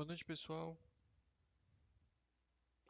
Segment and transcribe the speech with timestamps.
[0.00, 0.80] Boa noite, pessoal.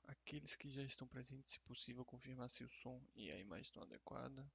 [0.06, 3.82] Aqueles que já estão presentes, se possível, confirmar se o som e a imagem estão
[3.82, 4.46] adequadas.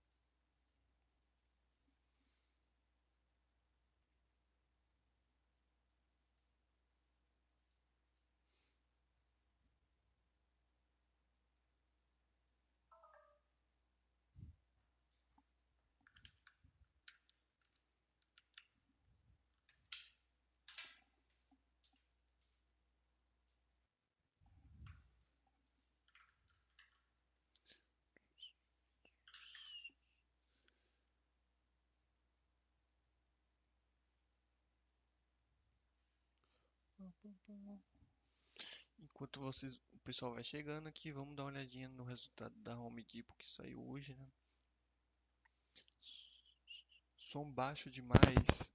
[38.99, 43.03] Enquanto vocês, o pessoal vai chegando aqui, vamos dar uma olhadinha no resultado da Home
[43.03, 44.27] Depot que saiu hoje, né?
[47.29, 48.73] Som baixo demais.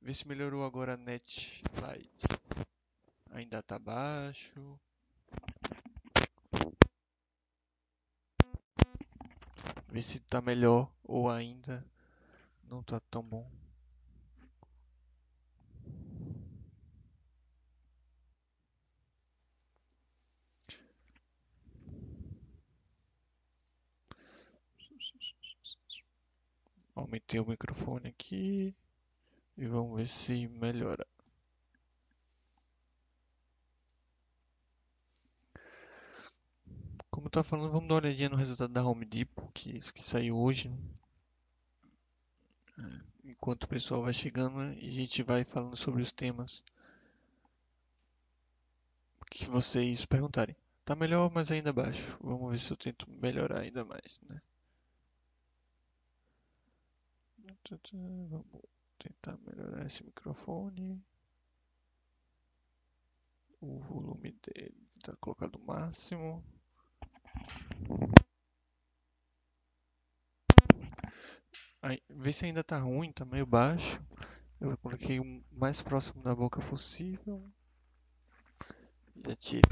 [0.00, 2.20] Vê se melhorou agora a net light.
[3.30, 4.80] Ainda tá baixo.
[9.88, 11.86] Vê se tá melhor ou ainda
[12.64, 13.61] não tá tão bom.
[27.12, 28.74] Aumentei o microfone aqui
[29.58, 31.06] e vamos ver se melhora.
[37.10, 40.02] Como eu tava falando, vamos dar uma olhadinha no resultado da Home Depot, que, que
[40.02, 40.70] saiu hoje.
[40.70, 40.78] né?
[42.78, 46.64] É, Enquanto o pessoal vai chegando, né, e a gente vai falando sobre os temas
[49.30, 50.56] que vocês perguntarem.
[50.82, 52.16] Tá melhor, mas ainda baixo.
[52.22, 54.40] Vamos ver se eu tento melhorar ainda mais, né?
[58.28, 58.46] Vamos
[58.98, 61.02] tentar melhorar esse microfone.
[63.60, 66.44] O volume dele está colocado no máximo.
[71.80, 74.00] Aí, vê se ainda tá ruim, tá meio baixo.
[74.60, 77.52] Eu coloquei o mais próximo da boca possível.
[79.26, 79.62] Já tirei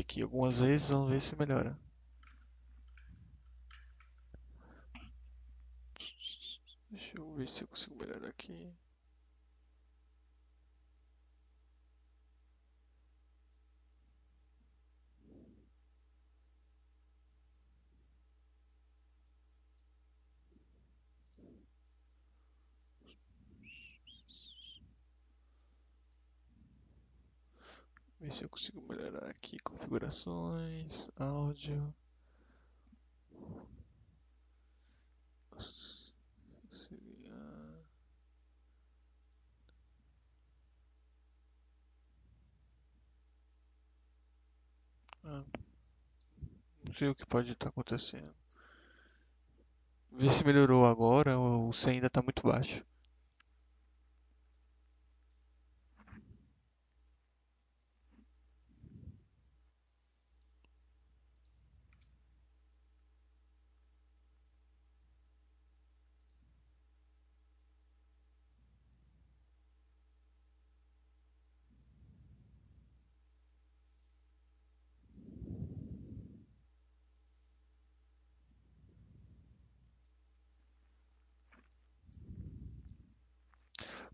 [0.00, 1.85] aqui algumas vezes, vamos ver se melhora.
[6.96, 8.72] Deixa eu ver se eu consigo melhorar aqui.
[28.18, 31.94] Ver se eu consigo melhorar aqui configurações, áudio.
[35.52, 36.05] Auxiliar.
[45.26, 45.44] Ah,
[46.84, 48.34] não sei o que pode estar acontecendo.
[50.10, 52.84] Vê se melhorou agora ou se ainda está muito baixo.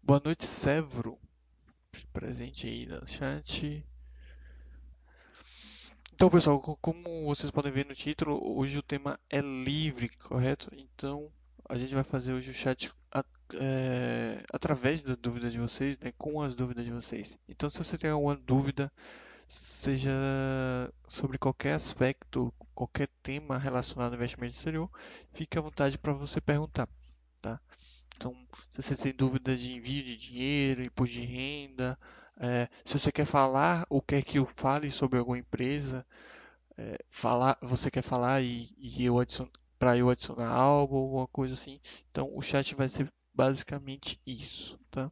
[0.03, 1.19] Boa noite, Sevro.
[2.13, 3.85] Presente aí no chat.
[6.15, 10.71] Então, pessoal, co- como vocês podem ver no título, hoje o tema é livre, correto?
[10.75, 11.31] Então,
[11.69, 12.91] a gente vai fazer hoje o chat
[13.55, 17.39] é, através da dúvida de vocês, né, com as dúvidas de vocês.
[17.49, 18.93] Então, se você tem alguma dúvida,
[19.49, 20.11] seja
[21.09, 24.91] sobre qualquer aspecto, qualquer tema relacionado ao investimento exterior,
[25.33, 26.89] fique à vontade para você perguntar,
[27.41, 27.61] tá?
[28.23, 28.37] Então,
[28.71, 31.99] se você tem dúvida de envio de dinheiro, imposto de renda,
[32.37, 36.07] é, se você quer falar ou quer que eu fale sobre alguma empresa,
[36.79, 39.17] é, falar, você quer falar e, e eu
[39.77, 41.81] para eu adicionar algo, alguma coisa assim.
[42.13, 45.11] Então, o chat vai ser basicamente isso, tá?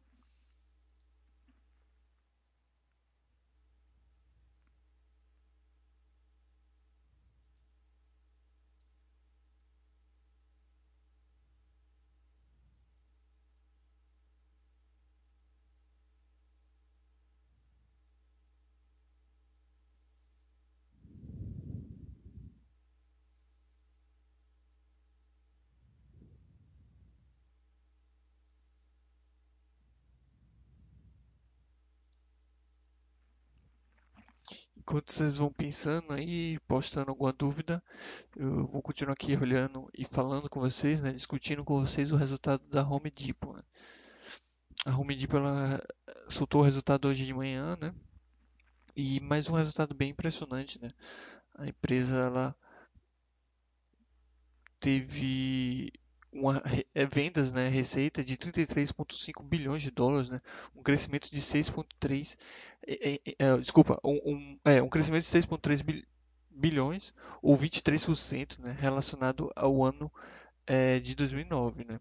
[34.91, 37.81] Enquanto vocês vão pensando aí, postando alguma dúvida,
[38.35, 42.61] eu vou continuar aqui olhando e falando com vocês, né, discutindo com vocês o resultado
[42.67, 43.53] da Home Depot.
[43.53, 43.63] Né.
[44.85, 45.81] A Home Depot ela
[46.27, 47.95] soltou o resultado hoje de manhã, né?
[48.93, 50.91] E mais um resultado bem impressionante, né?
[51.55, 52.55] A empresa ela
[54.77, 55.93] teve
[56.31, 56.61] uma,
[56.95, 60.39] é, vendas, né, receita de 33,5 bilhões de dólares, né,
[60.75, 62.37] um crescimento de 6,3,
[62.87, 66.05] é, é, é, desculpa, um, um, é, um crescimento de 6,3
[66.49, 70.11] bilhões ou 23%, né, relacionado ao ano
[70.65, 71.99] é, de 2009, né.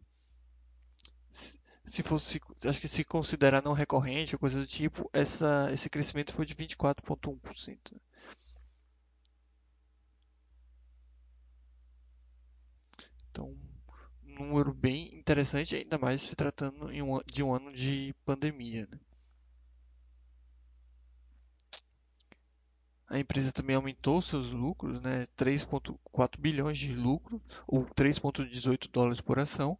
[1.84, 6.32] Se fosse, acho que se considerar não recorrente ou coisa do tipo, essa, esse crescimento
[6.32, 7.92] foi de 24,1%.
[7.92, 7.98] Né.
[13.30, 13.56] Então,
[14.44, 16.90] número bem interessante, ainda mais se tratando
[17.26, 18.88] de um ano de pandemia.
[18.90, 18.98] Né?
[23.10, 25.26] A empresa também aumentou seus lucros, né?
[25.36, 29.76] 3,4 bilhões de lucro, ou 3,18 dólares por ação.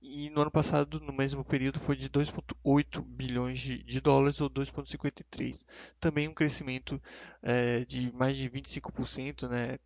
[0.00, 4.48] E no ano passado, no mesmo período, foi de 2,8 bilhões de, de, dólares, ou
[4.48, 5.66] 2,53.
[5.98, 7.02] Também um crescimento
[7.42, 9.78] é, de mais de 25%, né?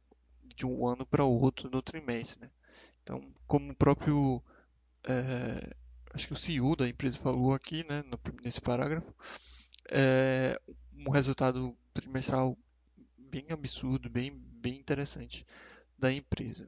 [0.54, 2.43] De um ano para o outro no trimestre.
[2.43, 2.50] Né?
[3.04, 4.42] Então, como o próprio,
[5.04, 5.76] é,
[6.14, 9.14] acho que o CEO da empresa falou aqui, né, no, nesse parágrafo,
[9.90, 10.58] é
[10.92, 12.56] um resultado trimestral
[13.18, 15.46] bem absurdo, bem, bem interessante
[15.99, 16.66] da empresa.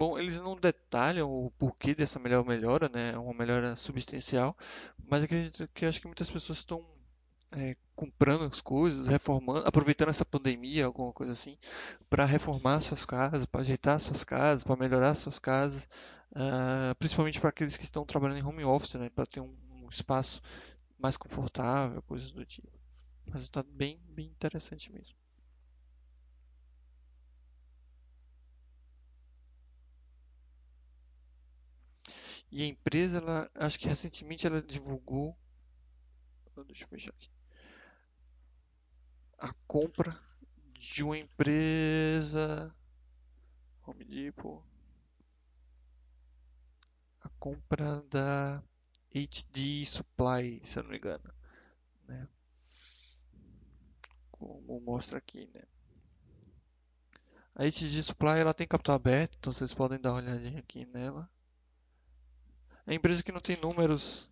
[0.00, 3.18] Bom, eles não detalham o porquê dessa melhor melhora, né?
[3.18, 4.56] Uma melhora substancial,
[5.06, 6.82] mas acredito que acho que muitas pessoas estão
[7.52, 11.58] é, comprando as coisas, reformando, aproveitando essa pandemia, alguma coisa assim,
[12.08, 15.86] para reformar suas casas, para ajeitar suas casas, para melhorar suas casas,
[16.32, 19.10] uh, principalmente para aqueles que estão trabalhando em home office, né?
[19.10, 20.40] Para ter um, um espaço
[20.98, 22.72] mais confortável, coisas do tipo.
[23.26, 25.19] Mas está bem, bem interessante mesmo.
[32.50, 35.36] E a empresa, ela, acho que recentemente ela divulgou,
[36.66, 37.30] deixa eu fechar aqui,
[39.38, 40.20] a compra
[40.72, 42.74] de uma empresa,
[43.86, 44.62] Home Depot,
[47.20, 48.62] a compra da
[49.14, 51.34] HD Supply, se eu não me engano,
[52.06, 52.28] né?
[54.32, 55.62] Como mostra aqui, né?
[57.54, 61.30] A HD Supply ela tem capital aberto, então vocês podem dar uma olhadinha aqui nela.
[62.90, 64.28] É empresa que não tem números,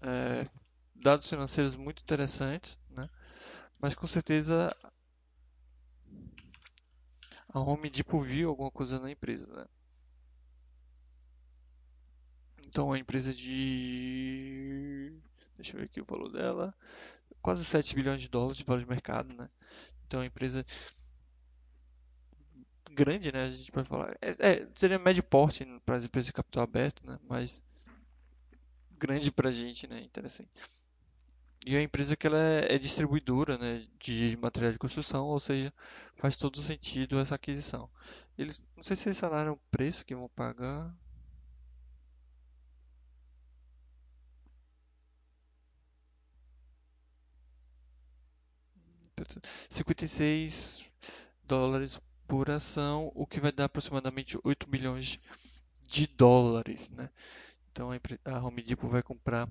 [0.00, 0.48] é,
[0.94, 3.10] dados financeiros muito interessantes, né?
[3.80, 4.72] mas com certeza
[7.48, 9.44] a Home Depot viu alguma coisa na empresa.
[9.44, 9.66] Né?
[12.68, 15.12] Então a empresa de.
[15.56, 16.72] Deixa eu ver aqui o valor dela.
[17.42, 19.34] Quase 7 bilhões de dólares de valor de mercado.
[19.34, 19.50] Né?
[20.06, 20.64] Então a empresa
[22.90, 23.44] grande, né?
[23.44, 24.16] A gente pode falar.
[24.20, 27.18] É, é seria médio porte para de capital aberto, né?
[27.28, 27.62] Mas
[28.98, 30.00] grande para a gente, né?
[30.00, 30.50] Interessante.
[31.66, 33.86] E a empresa que ela é, é distribuidora, né?
[33.98, 35.72] De material de construção, ou seja,
[36.16, 37.90] faz todo sentido essa aquisição.
[38.38, 40.94] Eles, não sei se eles falaram o preço que vão pagar.
[49.68, 50.84] Cinquenta e seis
[51.44, 55.18] dólares por ação, o que vai dar aproximadamente 8 bilhões
[55.88, 57.10] de dólares, né?
[57.72, 57.90] Então
[58.24, 59.48] a Home Depot vai comprar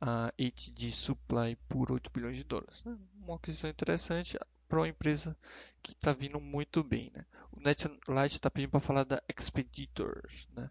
[0.00, 2.82] a HD Supply por 8 bilhões de dólares.
[2.82, 2.96] Né?
[3.20, 5.36] Uma aquisição interessante para uma empresa
[5.82, 7.10] que está vindo muito bem.
[7.14, 7.26] Né?
[7.52, 10.70] O NetLight está pedindo para falar da Expeditors, né?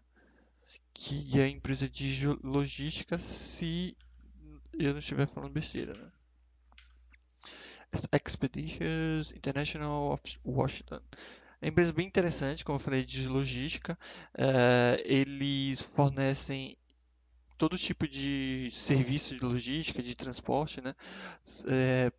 [0.92, 3.96] que é a empresa de logística, se
[4.72, 5.94] eu não estiver falando besteira.
[5.94, 6.10] Né?
[8.12, 11.00] Expeditions International of Washington.
[11.60, 13.98] É uma empresa bem interessante, como eu falei, de logística.
[14.34, 16.76] É, eles fornecem
[17.56, 20.94] todo tipo de serviço de logística, de transporte, né?
[21.66, 22.12] É,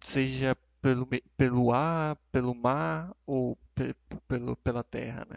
[0.00, 3.94] seja pelo, pelo ar, pelo mar ou pe,
[4.28, 5.36] pelo, pela terra, né?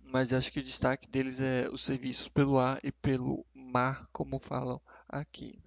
[0.00, 4.38] Mas acho que o destaque deles é os serviços pelo ar e pelo mar, como
[4.38, 5.60] falam aqui.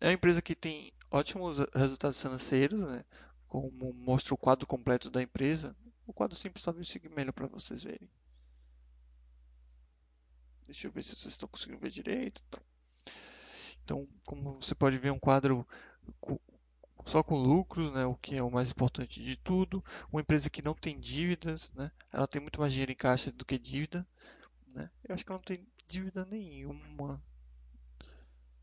[0.00, 3.04] É uma empresa que tem ótimos resultados financeiros, né?
[3.50, 5.76] como mostra o quadro completo da empresa.
[6.06, 8.08] O quadro simples talvez fique melhor para vocês verem.
[10.66, 12.42] Deixa eu ver se vocês estão conseguindo ver direito.
[13.84, 15.66] Então, como você pode ver, um quadro
[17.04, 19.84] só com lucros, né, o que é o mais importante de tudo.
[20.12, 23.44] Uma empresa que não tem dívidas, né, ela tem muito mais dinheiro em caixa do
[23.44, 24.06] que dívida.
[24.74, 24.88] Né?
[25.02, 27.20] Eu acho que ela não tem dívida nenhuma.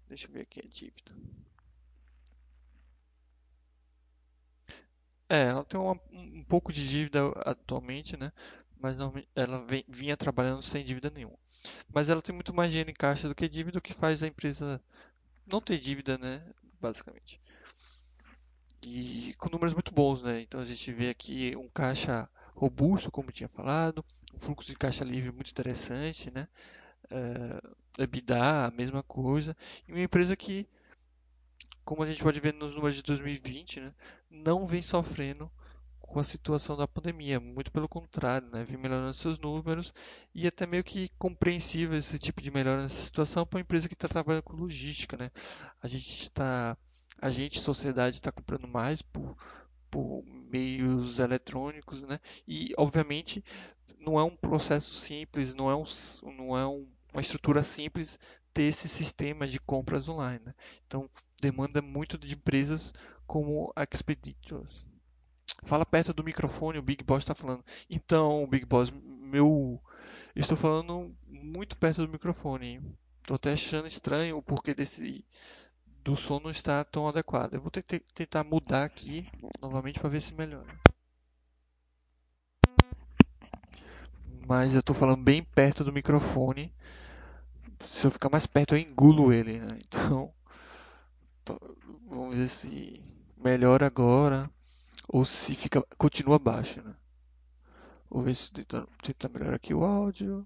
[0.10, 1.12] Deixa eu ver aqui a dívida.
[5.30, 8.32] É, ela tem uma, um pouco de dívida atualmente, né?
[8.80, 11.38] Mas não, ela vem, vinha trabalhando sem dívida nenhuma.
[11.94, 14.28] Mas ela tem muito mais dinheiro em caixa do que dívida, o que faz a
[14.28, 14.82] empresa
[15.48, 16.44] não ter dívida, né?
[16.82, 17.42] Basicamente.
[18.82, 20.42] E com números muito bons, né?
[20.42, 25.04] Então a gente vê aqui um caixa robusto, como tinha falado, um fluxo de caixa
[25.04, 26.48] livre muito interessante, né?
[27.10, 29.56] É, EBITDA, a mesma coisa.
[29.88, 30.68] E uma empresa que,
[31.84, 33.94] como a gente pode ver nos números de 2020, né?
[34.30, 35.52] Não vem sofrendo
[36.08, 38.64] com a situação da pandemia, muito pelo contrário, né?
[38.64, 39.94] Vem melhorando seus números
[40.34, 43.94] e até meio que compreensível esse tipo de melhora nessa situação para uma empresa que
[43.94, 45.30] está trabalhando com logística, né?
[45.82, 46.78] A gente está,
[47.22, 49.38] a gente, sociedade, está comprando mais por,
[49.92, 52.20] por meios eletrônicos, né?
[52.48, 53.44] E obviamente
[54.00, 55.84] não é um processo simples, não é, um,
[56.38, 56.88] não é um,
[57.18, 58.20] uma estrutura simples
[58.54, 60.40] ter esse sistema de compras online.
[60.46, 60.54] Né?
[60.86, 61.10] Então
[61.42, 62.94] demanda muito de empresas
[63.26, 64.86] como a Expeditors.
[65.64, 67.64] Fala perto do microfone, o Big Boss está falando.
[67.90, 69.82] Então, Big Boss, meu.
[70.36, 72.82] estou falando muito perto do microfone.
[73.22, 75.26] Estou até achando estranho o porquê desse
[76.04, 77.56] do som não está tão adequado.
[77.56, 77.72] Eu vou
[78.14, 79.28] tentar mudar aqui
[79.60, 80.80] novamente para ver se melhora.
[84.48, 86.74] Mas eu estou falando bem perto do microfone.
[87.84, 89.60] Se eu ficar mais perto, eu engulo ele.
[89.60, 89.80] Né?
[91.44, 91.60] Então,
[92.10, 93.02] vamos ver se
[93.38, 94.52] melhora agora
[95.08, 96.94] ou se fica continua baixo, né?
[98.10, 100.46] Vou ver se tenta, tenta melhorar aqui o áudio.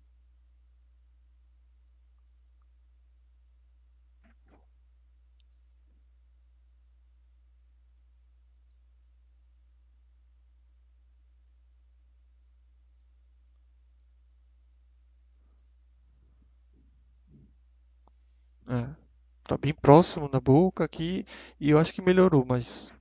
[18.71, 18.87] É,
[19.43, 21.25] tá bem próximo da boca aqui
[21.59, 22.93] e eu acho que melhorou, mas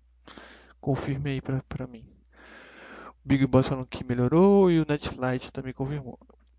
[0.81, 2.05] confirme aí pra, pra mim.
[3.25, 6.19] O Big Boss falando que melhorou e o Netflix também confirmou.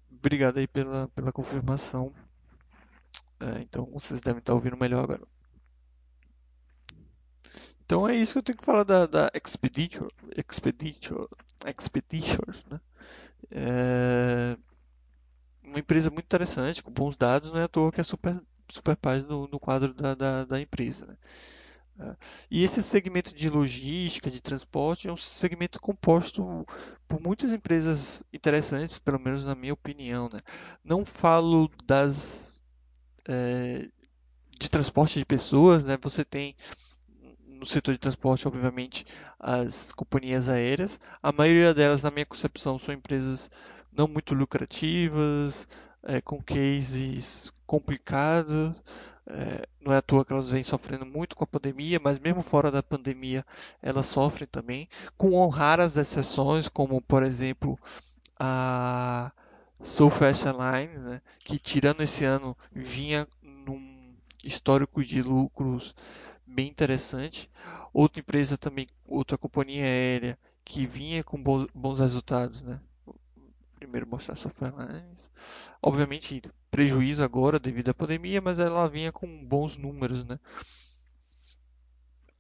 [0.10, 2.14] Obrigado aí pela, pela confirmação.
[3.38, 5.28] É, então vocês devem estar ouvindo melhor agora.
[7.84, 11.20] Então é isso que eu tenho que falar da, da Expedition, Expedition,
[11.66, 12.80] Expeditions, né?
[13.52, 14.58] É
[15.64, 18.42] uma empresa muito interessante, com bons dados, não é à toa que é super,
[18.72, 21.18] super paz no, no quadro da, da, da empresa.
[21.98, 22.16] Né?
[22.50, 26.66] E esse segmento de logística, de transporte, é um segmento composto
[27.08, 30.30] por muitas empresas interessantes, pelo menos na minha opinião.
[30.32, 30.40] Né?
[30.84, 32.62] Não falo das
[33.28, 33.88] é,
[34.60, 35.98] de transporte de pessoas, né?
[36.02, 36.56] Você tem
[37.46, 39.06] no setor de transporte, obviamente,
[39.40, 41.00] as companhias aéreas.
[41.22, 43.52] A maioria delas, na minha concepção, são empresas
[43.92, 45.68] não muito lucrativas,
[46.04, 48.76] é, com cases complicados.
[49.26, 52.42] É, não é à toa que elas vêm sofrendo muito com a pandemia, mas mesmo
[52.42, 53.46] fora da pandemia
[53.82, 57.80] elas sofrem também, com raras exceções, como por exemplo
[58.38, 59.32] a
[59.84, 65.96] Southwest Airlines, né, que tirando esse ano vinha num histórico de lucros
[66.46, 67.50] bem interessante.
[67.94, 72.80] Outra empresa também, outra companhia aérea que vinha com bons, bons resultados, né?
[73.82, 75.32] Primeiro mostrar Southwest Airlines.
[75.82, 76.40] Obviamente
[76.70, 80.40] prejuízo agora devido à pandemia, mas ela vinha com bons números, né?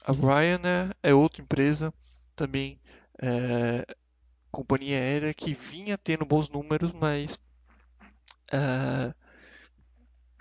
[0.05, 1.91] A Ryanair é outra empresa
[2.35, 2.79] também
[3.19, 3.83] é,
[4.51, 7.39] companhia aérea que vinha tendo bons números, mas
[8.53, 9.11] é,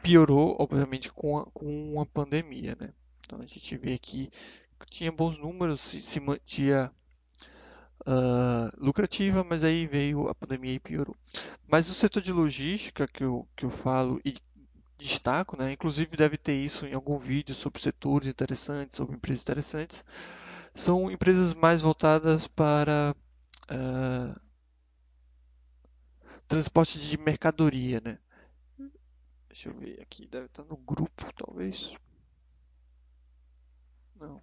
[0.02, 2.92] piorou, obviamente, com a, com a pandemia, né?
[3.24, 4.30] Então a gente vê aqui
[4.78, 6.92] que tinha bons números, se, se mantinha
[8.06, 11.16] uh, lucrativa, mas aí veio a pandemia e piorou.
[11.66, 14.34] Mas o setor de logística que eu, que eu falo e
[14.98, 20.04] destaco, né, inclusive deve ter isso em algum vídeo sobre setores interessantes, sobre empresas interessantes,
[20.74, 23.14] são empresas mais voltadas para
[23.70, 24.40] uh,
[26.46, 28.18] transporte de mercadoria, né?
[29.48, 31.94] Deixa eu ver aqui, deve estar no grupo, talvez.
[34.16, 34.40] Não.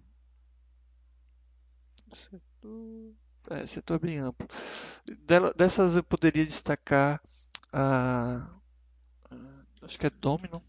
[2.12, 3.14] Setor...
[3.50, 4.46] É, setor bem amplo.
[5.56, 7.20] dessas eu poderia destacar
[7.72, 8.46] a,
[9.80, 10.62] acho que é Domino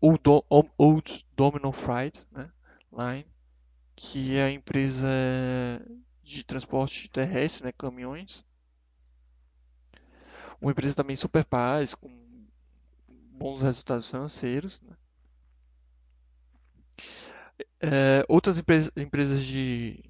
[0.00, 0.44] ou do,
[0.76, 2.52] Old Domino Freight, né,
[2.92, 3.26] Line,
[3.96, 5.08] que é a empresa
[6.22, 8.44] de transporte terrestre, né, caminhões.
[10.60, 12.10] Uma empresa também super paz, com
[13.08, 14.80] bons resultados financeiros.
[14.82, 14.96] Né?
[17.80, 20.02] É, outras empresas, empresas de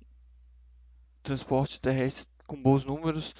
[1.25, 3.35] transporte terrestre com bons números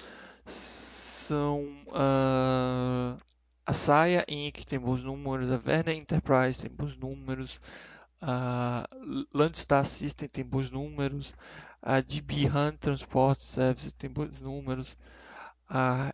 [0.45, 3.17] são uh,
[3.65, 4.65] a Saia Inc.
[4.65, 7.59] tem bons números, a Werner Enterprise tem bons números,
[8.21, 8.87] a
[9.33, 11.33] Landstar System tem bons números,
[11.81, 14.97] a DB Hunt Transport Services tem bons números,
[15.69, 16.13] a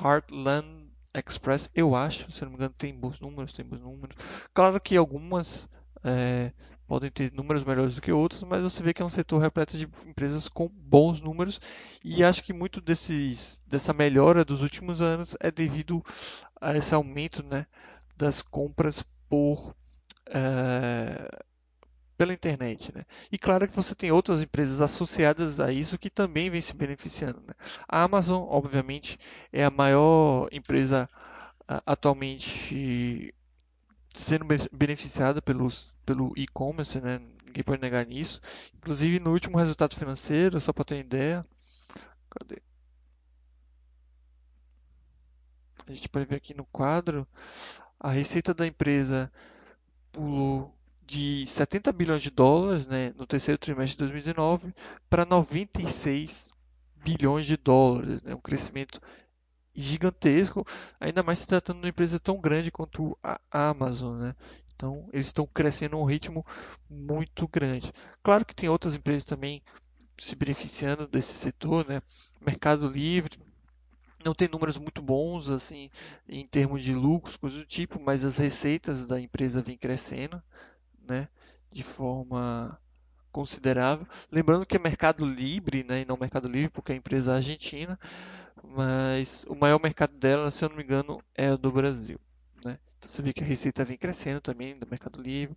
[0.00, 4.14] Heartland Express, eu acho, se não me engano, tem bons números, tem bons números.
[4.52, 5.68] Claro que algumas
[6.04, 6.52] é,
[6.86, 9.76] podem ter números melhores do que outras, mas você vê que é um setor repleto
[9.76, 11.60] de empresas com bons números
[12.04, 16.02] e acho que muito desses, dessa melhora dos últimos anos é devido
[16.60, 17.66] a esse aumento né,
[18.16, 19.74] das compras por
[20.28, 21.28] é,
[22.16, 23.04] pela internet, né?
[23.30, 27.42] E claro que você tem outras empresas associadas a isso que também vêm se beneficiando,
[27.46, 27.52] né?
[27.86, 29.18] A Amazon, obviamente,
[29.52, 31.08] é a maior empresa
[31.84, 33.34] atualmente
[34.16, 37.20] sendo beneficiada pelos, pelo e-commerce, né?
[37.44, 38.40] Ninguém pode negar nisso.
[38.74, 41.44] Inclusive no último resultado financeiro, só para ter ideia,
[42.30, 42.62] cadê?
[45.86, 47.28] A gente pode ver aqui no quadro,
[48.00, 49.30] a receita da empresa
[50.10, 50.74] pulou
[51.06, 54.74] de 70 bilhões de dólares né, no terceiro trimestre de 2019
[55.08, 56.52] para 96
[56.96, 59.00] bilhões de dólares, né, um crescimento
[59.76, 60.64] gigantesco,
[60.98, 64.18] ainda mais se tratando de uma empresa tão grande quanto a Amazon.
[64.18, 64.34] Né?
[64.74, 66.44] Então, eles estão crescendo a um ritmo
[66.88, 67.92] muito grande.
[68.22, 69.62] Claro que tem outras empresas também
[70.18, 72.00] se beneficiando desse setor, né?
[72.40, 73.38] Mercado Livre
[74.24, 75.88] não tem números muito bons assim
[76.28, 80.42] em termos de lucros, coisas do tipo, mas as receitas da empresa vêm crescendo
[81.06, 81.28] né,
[81.70, 82.78] de forma
[83.30, 84.06] considerável.
[84.30, 87.98] Lembrando que é Mercado Livre, né, e não Mercado Livre porque é a empresa argentina,
[88.74, 92.18] mas o maior mercado dela, se eu não me engano, é o do Brasil.
[92.64, 92.78] Né?
[92.98, 95.56] Então você vê que a receita vem crescendo também do Mercado Livre.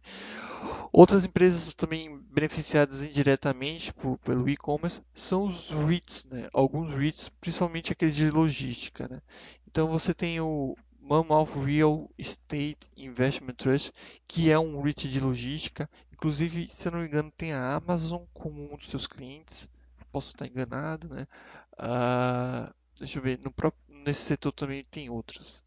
[0.91, 6.49] Outras empresas também beneficiadas indiretamente por, pelo e-commerce são os REITs, né?
[6.53, 9.07] alguns REITs, principalmente aqueles de logística.
[9.07, 9.21] Né?
[9.67, 13.91] Então você tem o Mammoth Real Estate Investment Trust,
[14.27, 15.89] que é um REIT de logística.
[16.13, 19.69] Inclusive, se eu não me engano, tem a Amazon como um dos seus clientes.
[20.11, 21.27] Posso estar enganado, né?
[21.73, 25.63] Uh, deixa eu ver, no próprio, nesse setor também tem outros.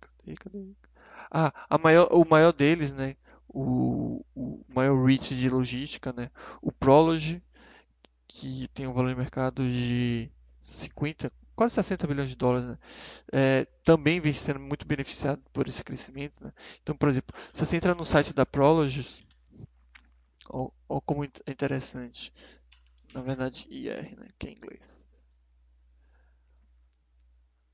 [0.00, 0.72] Cadê, cadê?
[1.30, 3.16] Ah, a maior, o maior deles, né?
[3.48, 6.30] O, o maior REIT de logística, né?
[6.62, 7.42] O Prology,
[8.28, 10.30] que tem um valor de mercado de
[10.62, 12.78] 50, quase 60 bilhões de dólares, né?
[13.32, 16.42] é, também vem sendo muito beneficiado por esse crescimento.
[16.42, 16.52] Né?
[16.82, 19.22] Então, por exemplo, se você entra no site da Prologis,
[20.48, 20.70] olha
[21.04, 22.32] como é interessante,
[23.12, 24.28] na verdade IR, né?
[24.38, 24.99] que é inglês.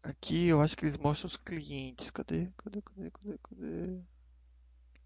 [0.08, 2.10] Aqui eu acho que eles mostram os clientes.
[2.10, 2.48] Cadê?
[2.58, 2.80] Cadê?
[2.82, 3.10] Cadê?
[3.10, 3.38] Cadê?
[3.38, 4.02] Cadê?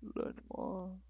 [0.03, 1.01] Learn more.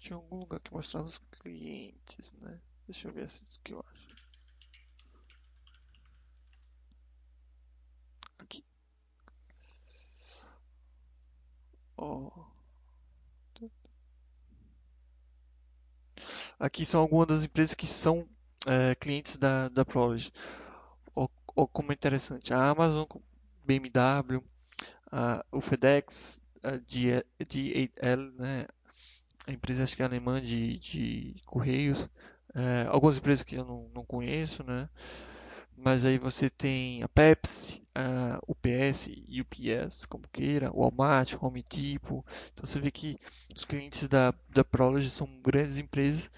[0.00, 2.60] tinha algum lugar que mostrava os clientes, né?
[2.86, 4.16] Deixa eu ver se que eu acho.
[8.38, 8.64] Aqui.
[11.98, 12.55] Oh.
[16.58, 18.26] Aqui são algumas das empresas que são
[18.66, 20.30] é, clientes da, da Prolog.
[21.14, 22.52] Oh, oh, como é interessante.
[22.52, 23.04] A Amazon,
[23.64, 24.42] BMW,
[25.10, 28.66] a, o FedEx, a DHL, né?
[29.46, 32.10] a empresa acho que é alemã de, de correios,
[32.54, 34.88] é, algumas empresas que eu não, não conheço, né?
[35.76, 42.24] Mas aí você tem a Pepsi, a UPS, UPS, como queira, o Walmart, Home Depot.
[42.52, 43.18] Então você vê que
[43.54, 46.30] os clientes da, da Prology são grandes empresas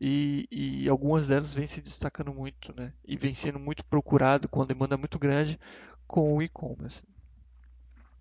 [0.00, 2.92] e, e algumas delas vêm se destacando muito, né?
[3.04, 5.58] E vêm sendo muito procurado com uma demanda muito grande
[6.06, 7.02] com o e-commerce.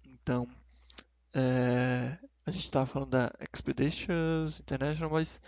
[0.03, 0.47] Então,
[1.33, 5.39] é, a gente estava falando da Expeditions International, mas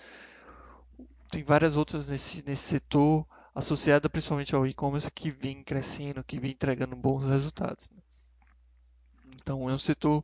[1.32, 6.52] tem várias outras nesse, nesse setor associada principalmente ao e-commerce que vem crescendo, que vem
[6.52, 7.90] entregando bons resultados.
[7.90, 8.02] Né?
[9.36, 10.24] Então é um setor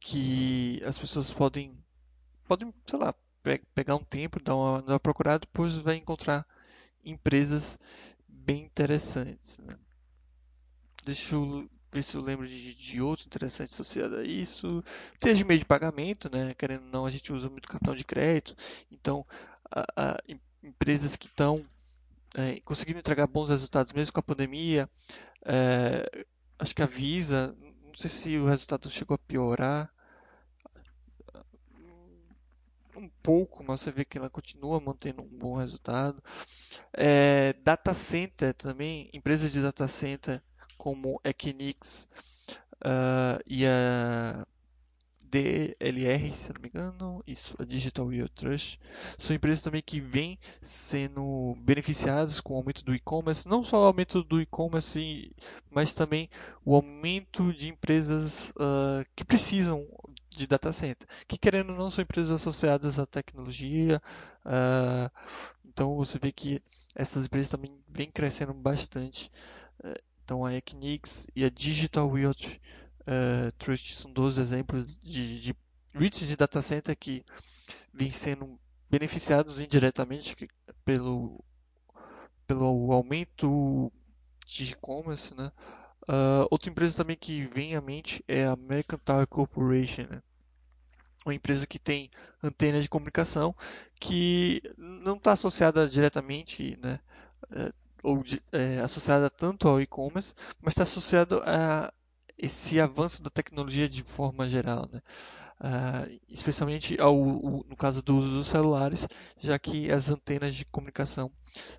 [0.00, 1.76] que as pessoas podem,
[2.46, 6.46] podem sei lá, pe pegar um tempo, dar uma, dar uma procurada, depois vai encontrar
[7.04, 7.78] empresas
[8.28, 9.58] bem interessantes.
[9.58, 9.76] Né?
[11.04, 14.82] Deixa eu ver se eu lembro de, de outro interessante associado a isso.
[15.20, 16.54] Tem de meio de pagamento, né?
[16.54, 18.56] Querendo ou não, a gente usa muito cartão de crédito.
[18.90, 19.26] Então,
[19.70, 20.18] a, a,
[20.62, 21.64] empresas que estão
[22.34, 24.88] é, entregar bons resultados mesmo com a pandemia.
[25.44, 26.26] É,
[26.58, 29.92] acho que a Visa, não sei se o resultado chegou a piorar.
[32.94, 36.22] Um pouco, mas você vê que ela continua mantendo um bom resultado.
[36.92, 40.42] É, data center também, empresas de data center
[40.76, 42.08] como Equinix
[42.84, 44.46] uh, e a
[45.32, 48.78] DLR, se não me engano, isso, a Digital Real Trust,
[49.18, 53.86] são empresas também que vêm sendo beneficiadas com o aumento do e-commerce, não só o
[53.86, 55.34] aumento do e-commerce,
[55.70, 56.28] mas também
[56.62, 59.86] o aumento de empresas uh, que precisam
[60.28, 64.02] de data center, que querendo ou não são empresas associadas à tecnologia,
[64.44, 65.10] uh,
[65.64, 66.62] então você vê que
[66.94, 69.30] essas empresas também vêm crescendo bastante.
[69.82, 72.60] Uh, então a Equinix e a Digital Realty
[73.02, 75.56] Uh, Trust são dois exemplos de, de
[75.94, 77.24] REITs de data center que
[77.92, 80.36] vêm sendo beneficiados indiretamente
[80.84, 81.42] pelo,
[82.46, 83.92] pelo aumento
[84.46, 85.34] de e-commerce.
[85.34, 85.50] Né?
[86.08, 90.06] Uh, outra empresa também que vem à mente é a American Tower Corporation.
[90.08, 90.22] Né?
[91.24, 92.10] Uma empresa que tem
[92.42, 93.54] antena de comunicação
[94.00, 96.98] que não está associada diretamente, né?
[97.44, 101.92] Uh, ou de, é, associada tanto ao e-commerce, mas está associado a
[102.42, 105.00] esse avanço da tecnologia de forma geral, né?
[105.60, 109.06] Uh, especialmente ao, o, no caso do uso dos celulares,
[109.38, 111.30] já que as antenas de comunicação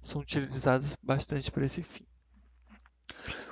[0.02, 2.06] são utilizadas bastante para esse fim.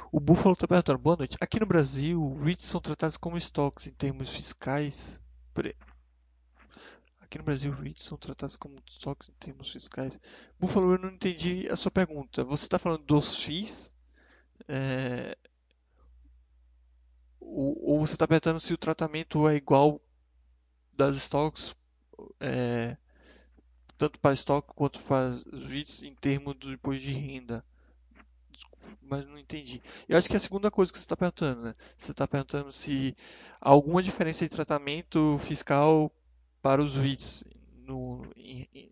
[0.10, 0.22] O
[0.54, 1.36] está perguntando, boa noite.
[1.42, 5.20] Aqui no Brasil, REITs são tratados como estoques em termos fiscais.
[7.20, 10.18] Aqui no Brasil, REITs são tratados como estoques em termos fiscais.
[10.58, 12.46] Buffalo, eu não entendi a sua pergunta.
[12.46, 13.94] Você está falando dos FIIs?
[14.68, 15.38] É,
[17.42, 20.00] ou, você está perguntando se o tratamento é igual
[20.94, 21.76] das stocks,
[22.40, 22.96] é,
[23.98, 27.66] tanto para estoque quanto para os REITs em termos do imposto de renda.
[28.50, 29.82] Desculpa, mas não entendi.
[30.08, 31.76] Eu acho que é a segunda coisa que você está perguntando, né?
[31.98, 33.16] Você está perguntando se
[33.60, 36.12] há alguma diferença de tratamento fiscal
[36.62, 37.44] para os REITs
[37.78, 38.92] no, em,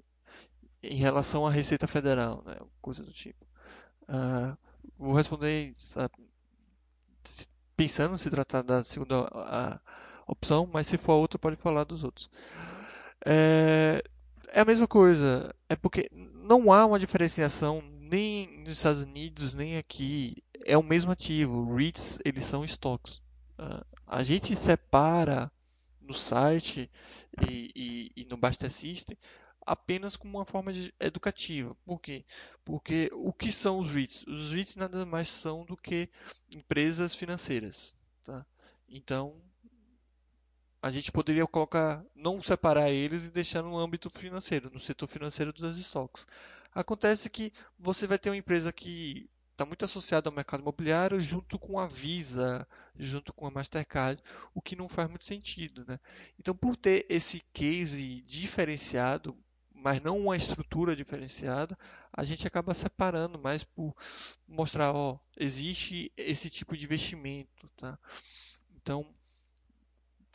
[0.82, 2.56] em, relação à Receita Federal, né?
[2.82, 3.46] Coisa do tipo.
[4.04, 4.58] Uh,
[4.98, 6.14] vou responder sabe,
[7.80, 9.80] pensando se tratar da segunda
[10.28, 12.30] opção, mas se for a outra, pode falar dos outros.
[13.26, 14.04] É,
[14.50, 19.78] é a mesma coisa, é porque não há uma diferenciação nem nos Estados Unidos, nem
[19.78, 20.44] aqui.
[20.66, 21.74] É o mesmo ativo.
[21.74, 23.22] REITs, eles são estoques.
[23.58, 25.50] Uh, a gente separa
[26.02, 26.92] no site
[27.48, 29.18] e, e, e no Basta System
[29.70, 31.78] apenas como uma forma de, educativa.
[31.86, 32.26] Por quê?
[32.66, 34.26] Porque o que são os REITs?
[34.26, 36.10] Os REITs nada mais são do que
[36.56, 37.96] empresas financeiras.
[38.24, 38.44] Tá?
[38.88, 39.40] Então,
[40.82, 45.54] a gente poderia colocar, não separar eles e deixar no âmbito financeiro, no setor financeiro
[45.54, 46.26] das estoques.
[46.74, 51.60] Acontece que você vai ter uma empresa que está muito associada ao mercado imobiliário junto
[51.60, 54.20] com a Visa, junto com a Mastercard,
[54.52, 55.86] o que não faz muito sentido.
[55.88, 56.00] Né?
[56.40, 59.38] Então, por ter esse case diferenciado,
[59.82, 61.78] mas não uma estrutura diferenciada,
[62.12, 63.96] a gente acaba separando mais por
[64.48, 67.98] mostrar, ó, existe esse tipo de investimento, tá?
[68.76, 69.06] Então,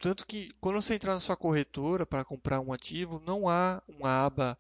[0.01, 4.27] tanto que quando você entrar na sua corretora para comprar um ativo, não há uma
[4.27, 4.59] aba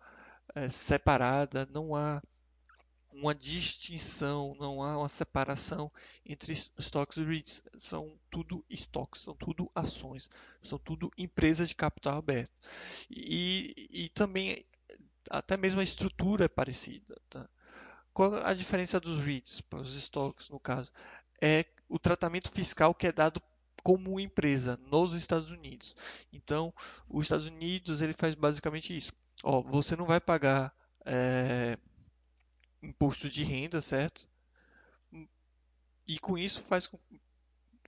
[0.54, 2.22] é, separada, não há
[3.12, 5.90] uma distinção, não há uma separação
[6.26, 7.62] entre estoques e REITs.
[7.78, 10.28] São tudo estoques, são tudo ações,
[10.60, 12.52] são tudo empresas de capital aberto.
[13.08, 14.64] E, e também
[15.30, 17.20] até mesmo a estrutura é parecida.
[17.28, 17.48] Tá?
[18.12, 20.92] Qual a diferença dos REITs, para os estoques no caso?
[21.40, 23.42] É o tratamento fiscal que é dado
[23.82, 25.94] como empresa nos Estados Unidos.
[26.32, 26.72] Então,
[27.08, 29.12] os Estados Unidos ele faz basicamente isso.
[29.42, 31.76] Ó, você não vai pagar é,
[32.82, 34.28] imposto de renda, certo?
[36.06, 36.98] E com isso faz com,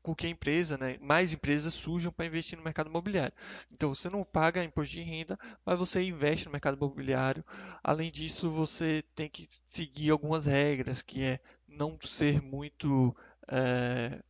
[0.07, 3.33] com que a empresa, né, mais empresas surjam para investir no mercado imobiliário.
[3.73, 7.45] Então você não paga imposto de renda, mas você investe no mercado imobiliário.
[7.83, 13.17] Além disso, você tem que seguir algumas regras, que é não ser muito
[13.49, 14.23] é,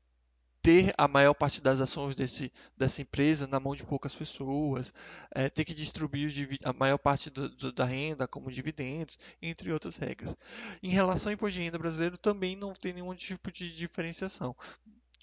[0.62, 4.94] ter a maior parte das ações desse, dessa empresa na mão de poucas pessoas,
[5.30, 9.98] é, ter que distribuir a maior parte do, do, da renda como dividendos, entre outras
[9.98, 10.34] regras.
[10.82, 14.56] Em relação ao imposto de renda brasileiro, também não tem nenhum tipo de diferenciação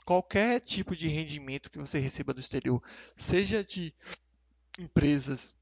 [0.05, 2.81] qualquer tipo de rendimento que você receba do exterior,
[3.15, 3.93] seja de
[4.79, 5.55] empresas,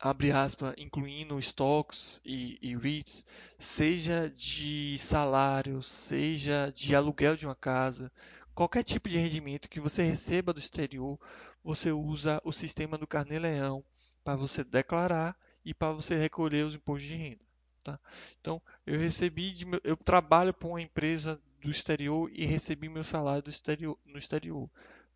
[0.00, 3.24] abre aspas, incluindo stocks e, e REITs,
[3.58, 8.12] seja de salário, seja de aluguel de uma casa,
[8.54, 11.18] qualquer tipo de rendimento que você receba do exterior,
[11.62, 13.84] você usa o sistema do Carnê-Leão
[14.22, 17.44] para você declarar e para você recolher os impostos de renda.
[17.82, 18.00] Tá?
[18.40, 23.48] Então, eu recebi, de, eu trabalho para uma empresa do exterior e recebi meu salário
[23.48, 24.70] exterior, no exterior.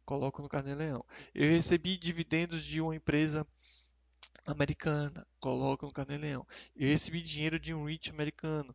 [0.07, 1.05] Coloco no Carnê-Leão.
[1.35, 3.47] Eu recebi dividendos de uma empresa
[4.47, 5.27] americana.
[5.39, 6.47] Coloco no Carnê-Leão.
[6.75, 8.75] Eu recebi dinheiro de um REIT americano.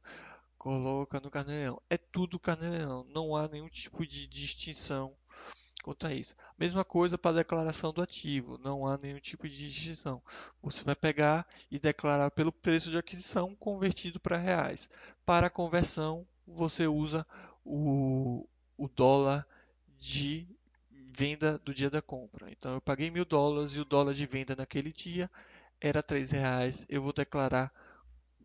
[0.55, 1.81] coloca no carnê-leão.
[1.89, 5.13] É tudo carnê-leão, não há nenhum tipo de distinção
[5.83, 6.35] quanto a isso.
[6.57, 10.23] Mesma coisa para a declaração do ativo, não há nenhum tipo de distinção.
[10.61, 14.89] Você vai pegar e declarar pelo preço de aquisição convertido para reais.
[15.25, 17.27] Para a conversão, você usa
[17.63, 18.47] o,
[18.77, 19.47] o dólar
[19.97, 20.47] de
[20.91, 22.51] venda do dia da compra.
[22.51, 25.29] Então eu paguei mil dólares e o dólar de venda naquele dia
[25.79, 26.85] era três reais.
[26.89, 27.71] Eu vou declarar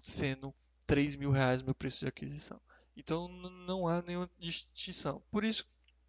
[0.03, 0.55] sendo
[0.87, 2.61] três mil reais meu preço de aquisição.
[2.97, 5.23] Então não há nenhuma distinção.
[5.31, 5.67] Por isso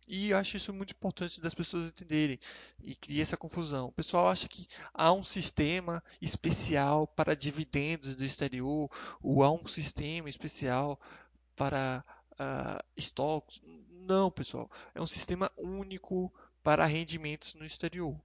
[0.10, 2.40] e acho isso muito importante das pessoas entenderem
[2.82, 3.90] e cria essa confusão.
[3.90, 8.90] O pessoal acha que há um sistema especial para dividendos do exterior,
[9.22, 11.00] ou há um sistema especial
[11.56, 12.04] para
[12.40, 13.62] uh, estoques.
[13.90, 14.70] Não, pessoal.
[14.96, 18.20] É um sistema único para rendimentos no exterior.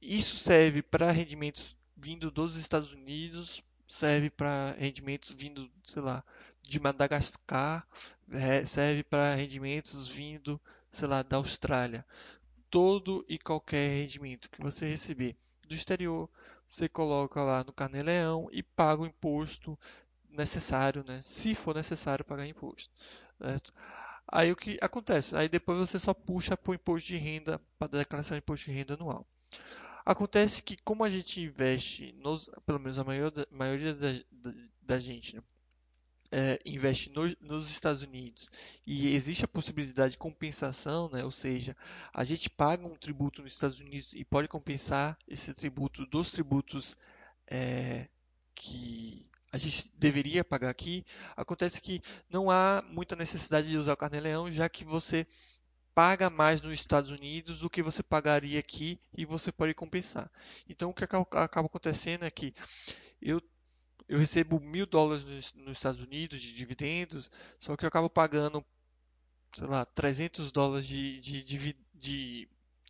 [0.00, 6.24] Isso serve para rendimentos vindo dos Estados Unidos, serve para rendimentos vindo, sei lá,
[6.62, 7.86] de Madagascar
[8.30, 12.06] é, serve para rendimentos vindo, sei lá, da Austrália.
[12.70, 16.30] Todo e qualquer rendimento que você receber do exterior,
[16.66, 19.78] você coloca lá no Carnê-Leão e paga o imposto
[20.32, 21.20] necessário, né?
[21.22, 22.92] Se for necessário pagar imposto.
[23.38, 23.72] Certo?
[24.28, 25.36] Aí o que acontece?
[25.36, 28.66] Aí depois você só puxa para o imposto de renda, para a declaração de imposto
[28.66, 29.26] de renda anual.
[30.04, 34.98] Acontece que como a gente investe, nos, pelo menos a maioria maioria da, da, da
[34.98, 35.42] gente, né?
[36.30, 38.50] é, investe no, nos Estados Unidos
[38.86, 41.24] e existe a possibilidade de compensação, né?
[41.24, 41.76] ou seja,
[42.14, 46.96] a gente paga um tributo nos Estados Unidos e pode compensar esse tributo dos tributos
[47.46, 48.08] é,
[48.54, 51.04] que a gente deveria pagar aqui,
[51.36, 55.26] acontece que não há muita necessidade de usar o carnê-leão, já que você
[55.94, 60.30] paga mais nos Estados Unidos do que você pagaria aqui e você pode compensar.
[60.68, 62.54] Então o que acaba acontecendo é que
[63.20, 63.42] eu
[64.08, 68.64] eu recebo mil dólares nos, nos, Estados Unidos de dividendos, só que eu acabo pagando,
[69.54, 72.48] sei lá, 300 dólares de, de, de, de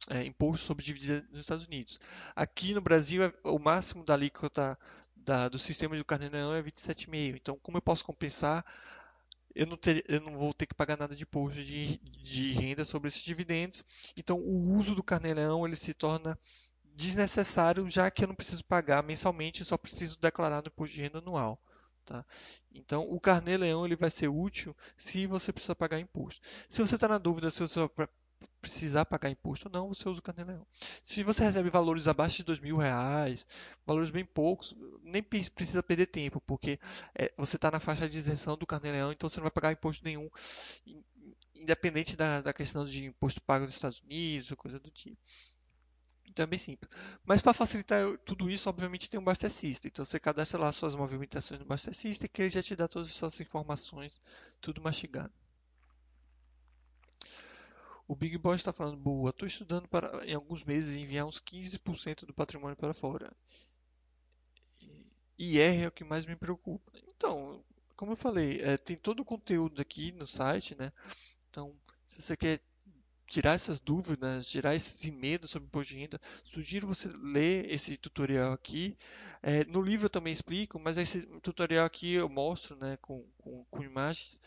[0.08, 2.00] é, imposto sobre dividendos nos Estados Unidos.
[2.34, 4.78] Aqui no Brasil, é, o máximo da alíquota
[5.24, 7.36] da, do sistema do Carneirão é 27,5.
[7.36, 8.64] Então, como eu posso compensar?
[9.54, 12.84] Eu não, ter, eu não, vou ter que pagar nada de imposto de, de renda
[12.84, 13.84] sobre esses dividendos.
[14.16, 16.38] Então, o uso do carnê-leão ele se torna
[16.94, 21.18] desnecessário, já que eu não preciso pagar mensalmente, só preciso declarar no imposto de renda
[21.18, 21.60] anual.
[22.04, 22.24] Tá?
[22.72, 26.40] Então, o carnê-leão ele vai ser útil se você precisa pagar imposto.
[26.68, 27.80] Se você está na dúvida se você
[28.60, 30.66] precisar pagar imposto ou não, você usa o carnê-leão.
[31.02, 33.46] Se você recebe valores abaixo de dois mil reais,
[33.86, 36.78] valores bem poucos, nem precisa perder tempo, porque
[37.14, 40.04] é, você está na faixa de isenção do carnê-leão, então você não vai pagar imposto
[40.04, 40.28] nenhum,
[41.54, 45.18] independente da, da questão de imposto pago nos Estados Unidos ou coisa do tipo.
[46.30, 46.90] Então é bem simples.
[47.24, 49.88] Mas para facilitar tudo isso, obviamente tem um Bastecista.
[49.88, 53.40] Então você cadastra lá suas movimentações no Bastecista que ele já te dá todas essas
[53.40, 54.20] informações,
[54.60, 55.32] tudo mastigado.
[58.10, 62.26] O Big Boy está falando, boa, estou estudando para em alguns meses enviar uns 15%
[62.26, 63.32] do patrimônio para fora.
[65.38, 66.90] E R é o que mais me preocupa.
[67.06, 70.92] Então, como eu falei, é, tem todo o conteúdo aqui no site, né?
[71.48, 71.72] Então,
[72.04, 72.60] se você quer
[73.28, 78.52] tirar essas dúvidas, tirar esses medos sobre imposto de renda, sugiro você ler esse tutorial
[78.52, 78.98] aqui.
[79.40, 83.64] É, no livro eu também explico, mas esse tutorial aqui eu mostro né, com, com,
[83.70, 84.40] com imagens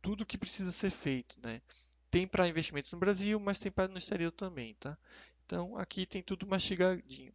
[0.00, 1.36] tudo o que precisa ser feito.
[1.42, 1.60] Né?
[2.10, 4.74] Tem para investimentos no Brasil, mas tem para no exterior também.
[4.74, 4.96] Tá?
[5.44, 7.32] Então aqui tem tudo mastigadinho.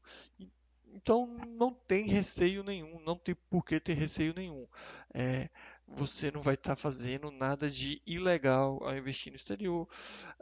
[0.93, 1.25] Então
[1.57, 4.67] não tem receio nenhum, não tem por que ter receio nenhum.
[5.13, 5.49] É,
[5.87, 9.87] você não vai estar tá fazendo nada de ilegal ao investir no exterior.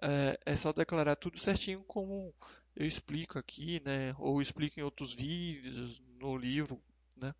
[0.01, 2.33] É, é, só declarar tudo certinho como
[2.75, 4.13] eu explico aqui, né?
[4.19, 6.81] Ou explico em outros vídeos, no livro,
[7.17, 7.33] né?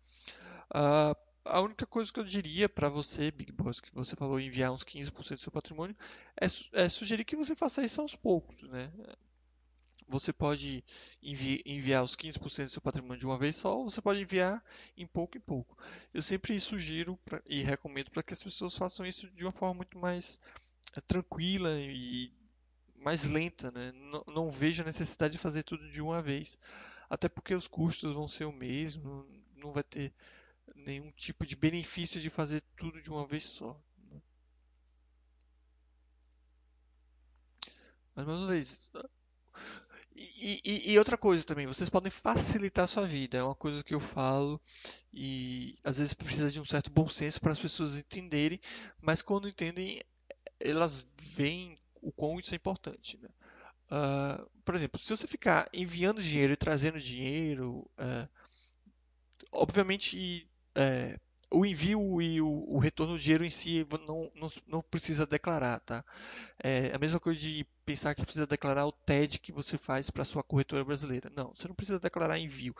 [0.70, 4.72] Ah, a única coisa que eu diria para você, Big Boss, que você falou enviar
[4.72, 5.96] uns 15% do seu patrimônio,
[6.40, 8.92] é, é, sugerir que você faça isso aos poucos, né?
[10.12, 10.84] você pode
[11.22, 14.62] envi enviar os 15% do seu patrimônio de uma vez só, ou você pode enviar
[14.96, 15.76] em pouco em pouco.
[16.12, 19.74] Eu sempre sugiro pra, e recomendo para que as pessoas façam isso de uma forma
[19.74, 20.38] muito mais
[20.94, 22.30] é, tranquila e
[22.96, 23.92] mais lenta, né?
[23.92, 26.58] Não, não vejo a necessidade de fazer tudo de uma vez,
[27.08, 29.26] até porque os custos vão ser o mesmo,
[29.62, 30.12] não vai ter
[30.74, 33.80] nenhum tipo de benefício de fazer tudo de uma vez só.
[34.10, 34.20] Né?
[38.14, 38.90] Mas mais uma vez,
[40.14, 43.38] e, e, e, outra coisa também, vocês podem facilitar a sua vida.
[43.38, 44.60] É uma coisa que eu falo
[45.12, 48.60] e às vezes precisa de um certo bom senso para as pessoas entenderem,
[49.00, 50.00] mas quando entendem,
[50.60, 53.18] elas veem o quão isso é importante.
[53.18, 53.28] Né?
[53.90, 58.28] Uh, por exemplo, se você ficar enviando dinheiro e trazendo dinheiro, uh,
[59.50, 61.20] obviamente uh,
[61.52, 65.80] o envio e o, o, retorno do dinheiro em si não, não, não precisa declarar,
[65.80, 66.04] tá?
[66.58, 70.24] É a mesma coisa de pensar que precisa declarar o TED que você faz para
[70.24, 71.30] sua corretora brasileira.
[71.36, 72.74] Não, você não precisa declarar envio.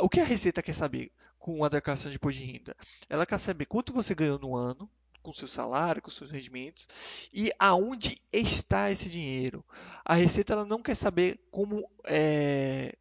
[0.00, 2.76] O que a Receita quer saber com a declaração de imposto de renda?
[3.08, 4.90] Ela quer saber quanto você ganhou no ano,
[5.22, 6.88] com seu salário, com seus rendimentos
[7.32, 9.64] e aonde está esse dinheiro.
[10.04, 12.96] A Receita ela não quer saber como é,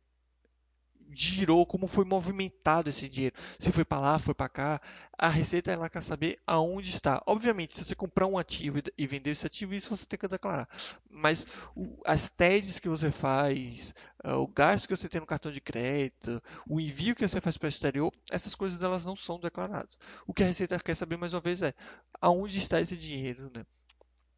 [1.18, 3.36] girou, como foi movimentado esse dinheiro.
[3.58, 4.82] Se foi para lá, foi para cá.
[5.18, 7.22] A Receita ela quer saber aonde está.
[7.26, 10.70] Obviamente, se você comprar um ativo e vender esse ativo, isso você tem que declarar.
[11.10, 15.52] Mas o, as TEDs que você faz, uh, o gasto que você tem no cartão
[15.52, 19.40] de crédito, o envio que você faz para o exterior, essas coisas elas não são
[19.40, 19.98] declaradas.
[20.28, 21.74] O que a Receita quer saber mais uma vez é
[22.22, 23.66] aonde está esse dinheiro, né?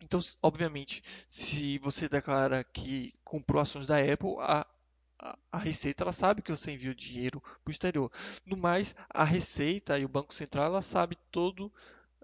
[0.01, 4.65] Então, obviamente, se você declara que comprou ações da Apple, a,
[5.51, 8.11] a Receita ela sabe que você enviou dinheiro para o exterior.
[8.45, 11.71] No mais, a Receita e o Banco Central ela sabe todo,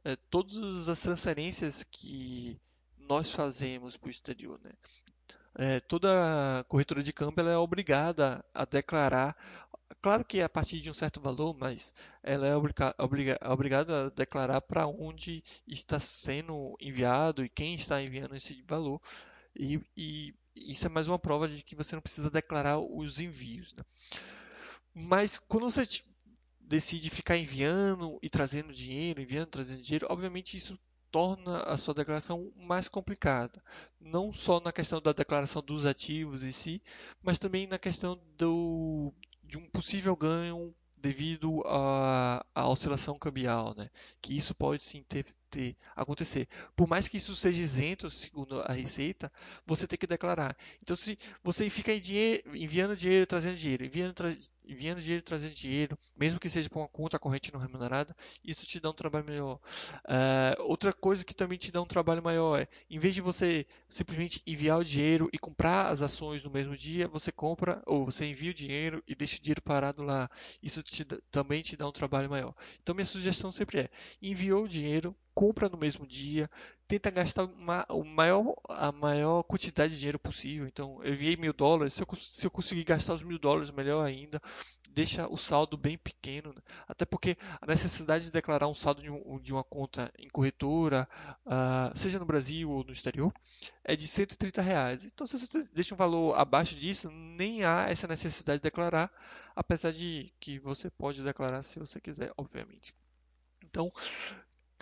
[0.03, 2.59] é, todas as transferências que
[2.97, 4.59] nós fazemos para o exterior.
[4.63, 4.71] Né?
[5.55, 9.35] É, toda corretora de câmbio ela é obrigada a declarar,
[10.01, 11.93] claro que a partir de um certo valor, mas
[12.23, 18.01] ela é obriga, obriga, obrigada a declarar para onde está sendo enviado e quem está
[18.01, 19.01] enviando esse valor.
[19.57, 23.73] E, e isso é mais uma prova de que você não precisa declarar os envios.
[23.73, 23.83] Né?
[24.93, 25.83] Mas quando você
[26.59, 30.79] decide ficar enviando e trazendo dinheiro, enviando, trazendo dinheiro, obviamente isso
[31.11, 33.63] torna a sua declaração mais complicada.
[33.99, 36.81] Não só na questão da declaração dos ativos em si,
[37.21, 43.89] mas também na questão do, de um possível ganho devido à, à oscilação cambial, né?
[44.21, 45.25] Que isso pode sim ter,
[45.55, 46.49] ter, acontecer.
[46.75, 49.31] Por mais que isso seja isento, segundo a Receita,
[49.65, 50.55] você tem que declarar.
[50.81, 54.35] Então, se você fica enviando dinheiro, trazendo dinheiro, enviando, tra
[54.67, 58.79] enviando dinheiro, trazendo dinheiro, mesmo que seja para uma conta corrente não remunerada, isso te
[58.79, 59.59] dá um trabalho melhor.
[60.05, 63.65] Uh, outra coisa que também te dá um trabalho maior é, em vez de você
[63.87, 68.25] simplesmente enviar o dinheiro e comprar as ações no mesmo dia, você compra ou você
[68.25, 70.29] envia o dinheiro e deixa o dinheiro parado lá.
[70.61, 72.53] Isso te, também te dá um trabalho maior.
[72.81, 73.89] Então, minha sugestão sempre é,
[74.21, 76.49] enviou o dinheiro, compra no mesmo dia,
[76.87, 80.65] tenta gastar uma, o maior, a maior quantidade de dinheiro possível.
[80.65, 84.05] Então, eu enviei mil dólares, se eu, se eu conseguir gastar os mil dólares, melhor
[84.05, 84.41] ainda.
[84.89, 86.61] Deixa o saldo bem pequeno, né?
[86.87, 91.05] até porque a necessidade de declarar um saldo de, um, de uma conta em corretora,
[91.45, 93.33] uh, seja no Brasil ou no exterior,
[93.83, 95.03] é de 130 reais.
[95.03, 99.11] Então, se você deixa um valor abaixo disso, nem há essa necessidade de declarar,
[99.53, 102.95] apesar de que você pode declarar se você quiser, obviamente.
[103.75, 103.91] Então,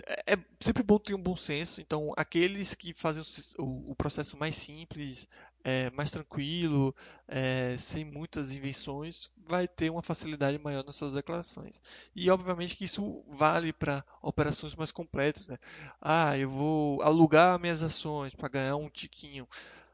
[0.06, 1.82] é, é sempre bom ter um bom senso.
[1.82, 3.24] Então, aqueles que fazem
[3.58, 5.28] o, o processo mais simples,
[5.64, 6.94] é, mais tranquilo,
[7.28, 11.82] é, sem muitas invenções, vai ter uma facilidade maior nas suas declarações.
[12.16, 15.48] E, obviamente, que isso vale para operações mais completas.
[15.48, 15.58] Né?
[16.02, 19.48] Ah, eu vou alugar minhas ações para ganhar um tiquinho.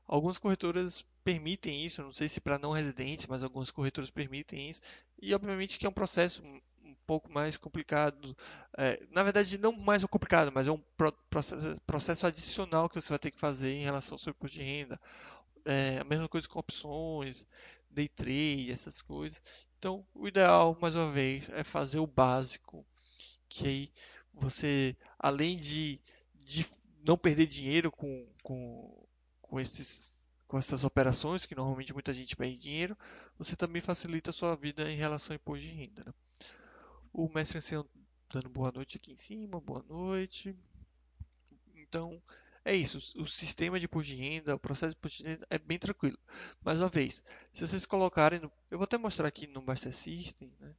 [0.07, 4.82] Algumas corretoras permitem isso, não sei se para não residentes, mas algumas corretoras permitem isso.
[5.22, 6.41] E obviamente que é um processo
[7.10, 8.38] pouco mais complicado.
[8.78, 10.78] É, na verdade, não mais complicado, mas é um
[11.28, 14.64] processo, processo, adicional que você vai ter que fazer em relação ao seu imposto de
[14.64, 15.01] renda.
[15.66, 17.47] É, a mesma coisa com opções,
[17.89, 19.41] day trade, essas coisas.
[19.80, 22.86] Então, o ideal, mais uma vez, é fazer o básico,
[23.49, 23.93] que aí
[24.32, 25.99] você, além de,
[26.36, 26.64] de
[27.03, 29.07] não perder dinheiro com, com,
[29.41, 32.97] com esses com essas operações, que normalmente muita gente perde dinheiro,
[33.38, 36.03] você também facilita a sua vida em relação ao imposto de renda.
[36.03, 36.12] Né?
[37.12, 37.86] O mestre ancião
[38.32, 40.55] dando boa noite aqui em cima, boa noite.
[41.76, 42.22] Então,
[42.64, 42.97] é isso.
[43.20, 46.18] O sistema de imposto de renda, o processo de imposto de renda é bem tranquilo.
[46.62, 50.49] Mais uma vez, se vocês colocarem, no, eu vou até mostrar aqui no Master System,
[50.60, 50.76] né?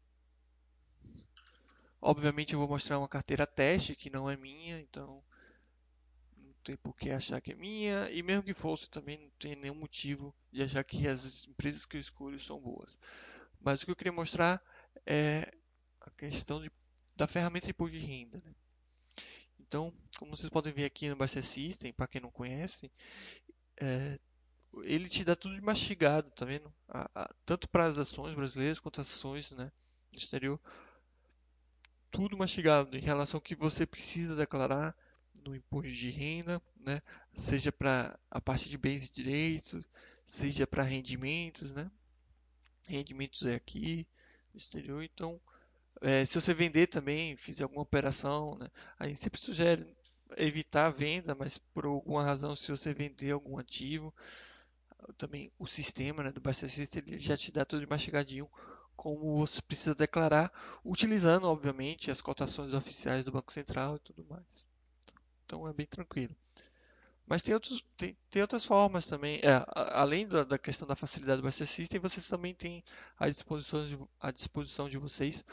[2.01, 5.23] Obviamente eu vou mostrar uma carteira teste que não é minha, então
[6.39, 8.09] não tem por que achar que é minha.
[8.11, 11.97] E mesmo que fosse, também não tem nenhum motivo de achar que as empresas que
[11.97, 12.97] eu escolho são boas.
[13.61, 14.63] Mas o que eu queria mostrar
[15.05, 15.53] é
[16.01, 16.71] a questão de,
[17.17, 18.41] da ferramenta de imposto de renda.
[18.45, 18.55] Né?
[19.59, 22.91] Então, como vocês podem ver aqui no Buster System, para quem não conhece,
[23.81, 24.19] é,
[24.83, 26.73] ele te dá tudo de mastigado, tá vendo?
[26.89, 29.71] A, a, tanto para as ações brasileiras quanto as ações né,
[30.13, 30.61] no exterior.
[32.11, 34.97] Tudo mastigado em relação ao que você precisa declarar
[35.45, 37.01] no imposto de renda, né?
[37.35, 39.89] seja para a parte de bens e direitos,
[40.25, 41.91] seja para rendimentos, né?
[42.87, 44.07] Rendimentos é aqui
[44.53, 45.41] no exterior, então
[46.01, 49.87] é, se você vender também, fizer alguma operação, né, a gente sempre sugere
[50.37, 54.15] evitar a venda, mas por alguma razão, se você vender algum ativo,
[55.17, 58.49] também o sistema né, do Basta System ele já te dá tudo mastigadinho
[58.97, 60.53] como você precisa declarar,
[60.85, 64.45] utilizando, obviamente, as cotações oficiais do Banco Central e tudo mais.
[65.47, 66.37] Então é bem tranquilo.
[67.27, 69.41] Mas tem, outros, tem, tem outras formas também.
[69.43, 72.85] É, além da, da, questão da facilidade do Buster System, vocês também têm
[73.19, 75.45] à disposição, de, à disposição de vocês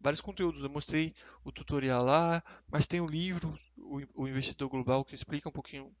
[0.00, 0.62] vários conteúdos.
[0.62, 5.52] Eu mostrei o tutorial lá, mas tem o livro, o, Investidor Global, que explica um
[5.52, 5.94] pouquinho,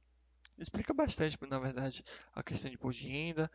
[0.58, 3.50] explica bastante, na verdade, a questão de imposto de renda.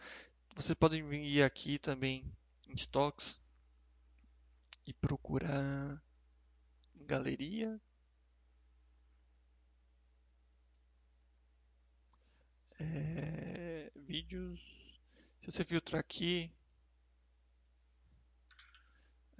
[0.55, 2.25] Vocês podem vir aqui também
[2.67, 3.41] em Stocks
[4.85, 6.01] e procurar
[6.95, 7.79] galeria
[12.79, 14.59] é, vídeos.
[15.39, 16.51] Se você filtrar aqui,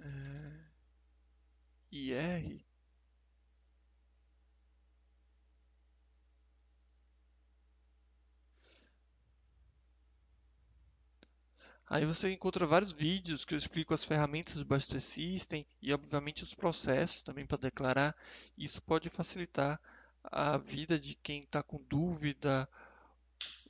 [0.00, 0.61] é,
[1.92, 2.64] IR,
[11.88, 16.42] Aí você encontra vários vídeos que eu explico as ferramentas do Buster System e, obviamente,
[16.42, 18.16] os processos também para declarar.
[18.56, 19.78] Isso pode facilitar
[20.24, 22.66] a vida de quem está com dúvida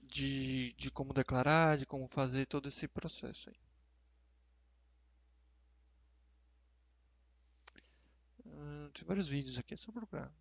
[0.05, 3.72] de, de como declarar, de como fazer todo esse processo aí.
[8.93, 10.32] Tem vários vídeos aqui, é só procurar.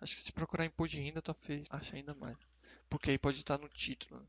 [0.00, 2.36] Acho que se procurar imposto de renda, talvez ache ainda mais.
[2.88, 4.20] Porque aí pode estar no título.
[4.20, 4.26] Né?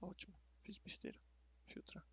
[0.00, 1.18] Ótimo, fiz besteira.
[1.66, 2.04] Filtrar.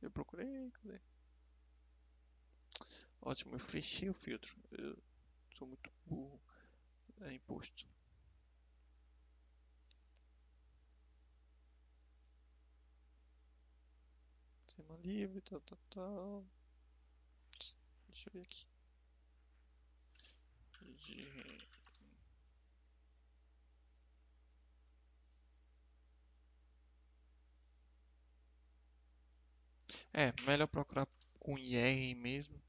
[0.00, 1.00] Eu procurei, cadê?
[3.20, 4.56] Ótimo, eu fechei o filtro.
[4.70, 4.96] Eu
[5.56, 6.40] sou muito burro.
[7.20, 7.86] É imposto.
[14.74, 16.44] Tema livre, tal, tal, tal.
[18.08, 18.66] Deixa eu ver aqui.
[20.98, 21.16] De
[30.12, 31.06] É, melhor procurar
[31.40, 32.60] com IR mesmo.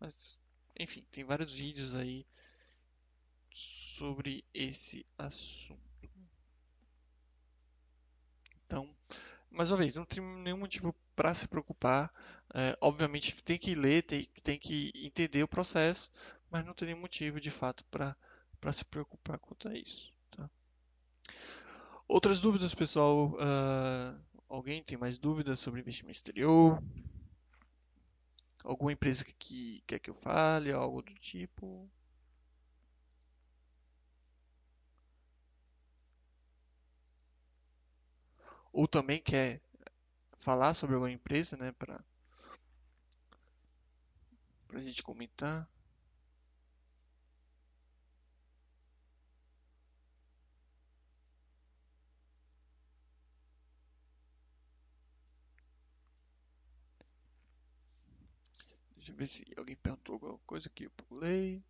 [0.00, 0.38] Mas,
[0.78, 2.26] enfim, tem vários vídeos aí
[3.50, 5.80] sobre esse assunto.
[8.66, 8.88] Então,
[9.50, 12.12] mais uma vez, não tem nenhum motivo para se preocupar.
[12.54, 16.10] É, obviamente, tem que ler, tem, tem que entender o processo,
[16.50, 18.16] mas não tem nenhum motivo de fato para
[18.72, 20.12] se preocupar quanto a isso.
[20.30, 20.48] Tá?
[22.06, 23.32] Outras dúvidas, pessoal?
[23.34, 26.80] Uh, Alguém tem mais dúvidas sobre investimento exterior?
[28.64, 31.90] Alguma empresa que quer que eu fale, algo do tipo?
[38.72, 39.60] Ou também quer
[40.46, 42.00] falar sobre alguma empresa, né, para
[44.72, 45.68] a gente comentar?
[58.94, 61.60] Deixa eu ver se alguém perguntou alguma coisa que eu pulei.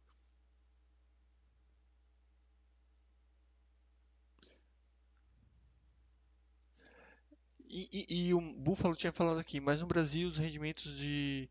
[7.77, 11.47] E, e, e, o Buffalo tinha falado aqui, mas no Brasil os rendimentos de,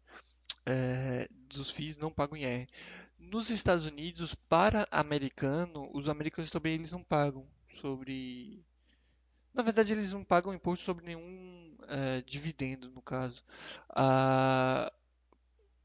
[0.65, 2.67] é, dos FIIs não pagam IR.
[3.19, 7.45] Nos Estados Unidos, para americano, os americanos também eles não pagam
[7.79, 8.65] sobre.
[9.53, 13.43] Na verdade, eles não pagam imposto sobre nenhum é, dividendo, no caso.
[13.87, 14.91] Ah,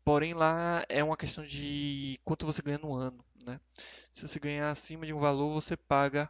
[0.05, 3.22] Porém, lá é uma questão de quanto você ganha no ano.
[3.47, 3.61] Né?
[4.12, 6.28] Se você ganhar acima de um valor, você paga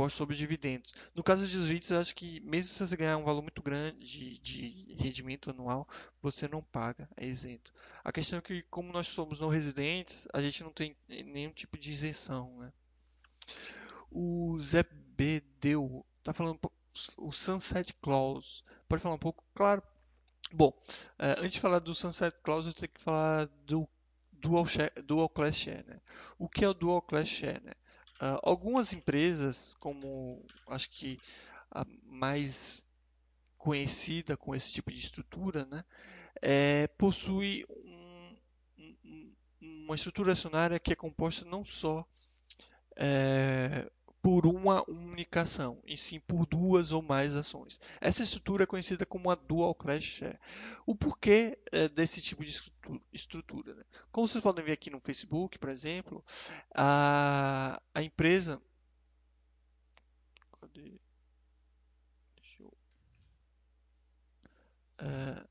[0.00, 0.94] imposto sobre dividendos.
[1.14, 4.94] No caso dos REITs, acho que mesmo se você ganhar um valor muito grande de,
[4.98, 5.86] rendimento anual,
[6.22, 7.72] você não paga, é isento.
[8.02, 11.78] A questão é que, como nós somos não residentes, a gente não tem nenhum tipo
[11.78, 12.56] de isenção.
[12.58, 12.72] Né?
[14.10, 16.58] O Zé Bedeu está falando
[17.18, 18.62] o Sunset Clause.
[18.88, 19.44] Pode falar um pouco?
[19.54, 19.82] Claro,
[20.52, 23.88] Bom, uh, antes de falar do Sunset Clause, eu tenho que falar do
[24.32, 25.84] Dual, share, dual Class Share.
[25.86, 26.00] Né?
[26.38, 27.62] O que é o Dual Class Share?
[27.62, 27.72] Né?
[28.20, 31.18] Uh, algumas empresas, como acho que
[31.70, 32.86] a mais
[33.56, 35.84] conhecida com esse tipo de estrutura, né,
[36.42, 38.36] é, possui um,
[38.78, 42.06] um, uma estrutura acionária que é composta não só
[42.96, 43.90] é,
[44.22, 47.80] por uma única ação, e sim por duas ou mais ações.
[48.00, 50.38] Essa estrutura é conhecida como a Dual Class Share.
[50.86, 52.50] O porquê é, desse tipo de
[53.12, 53.74] estrutura?
[53.74, 53.84] Né?
[54.10, 56.24] Como vocês podem ver aqui no Facebook, por exemplo,
[56.74, 58.60] a, a empresa.
[60.60, 61.00] Cadê?
[62.36, 62.72] Deixa eu.
[64.98, 65.44] É,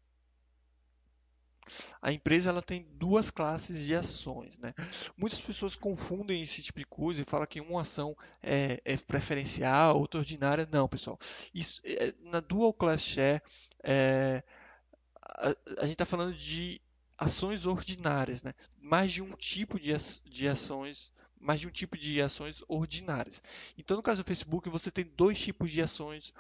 [2.02, 4.74] A empresa ela tem duas classes de ações, né?
[5.18, 10.00] Muitas pessoas confundem esse tipo de coisa e falam que uma ação é, é preferencial,
[10.00, 10.68] outra ordinária.
[10.72, 11.20] Não, pessoal.
[11.54, 13.42] Isso, é, na dual class share,
[13.84, 14.44] é,
[15.24, 15.50] a,
[15.82, 16.82] a, gente está falando de
[17.20, 18.54] ações ordinárias, né?
[18.82, 19.94] Mais de um tipo de,
[20.26, 21.12] de ações
[21.42, 23.42] mais de um tipo de ações ordinárias.
[23.78, 26.34] Então, no caso do Facebook, você tem dois tipos de ações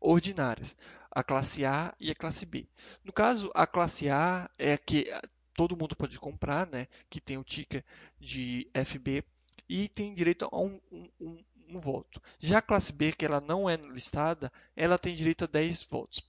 [0.00, 0.76] ordinárias,
[1.10, 2.68] a classe A e a classe B.
[3.02, 5.06] No caso, a classe A é a que
[5.52, 7.84] todo mundo pode comprar, né, que tem o ticker
[8.20, 9.24] de FB
[9.68, 12.22] e tem direito a um, um, um, um voto.
[12.38, 16.22] Já a classe B, que ela não é listada, ela tem direito a 10 votos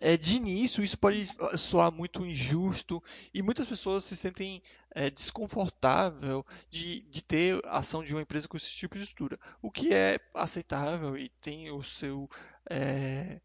[0.00, 6.44] é, de início isso pode soar muito injusto e muitas pessoas se sentem é, desconfortável
[6.68, 10.18] de, de ter ação de uma empresa com esse tipo de estrutura, o que é
[10.34, 12.28] aceitável e tem o seu
[12.68, 13.40] é,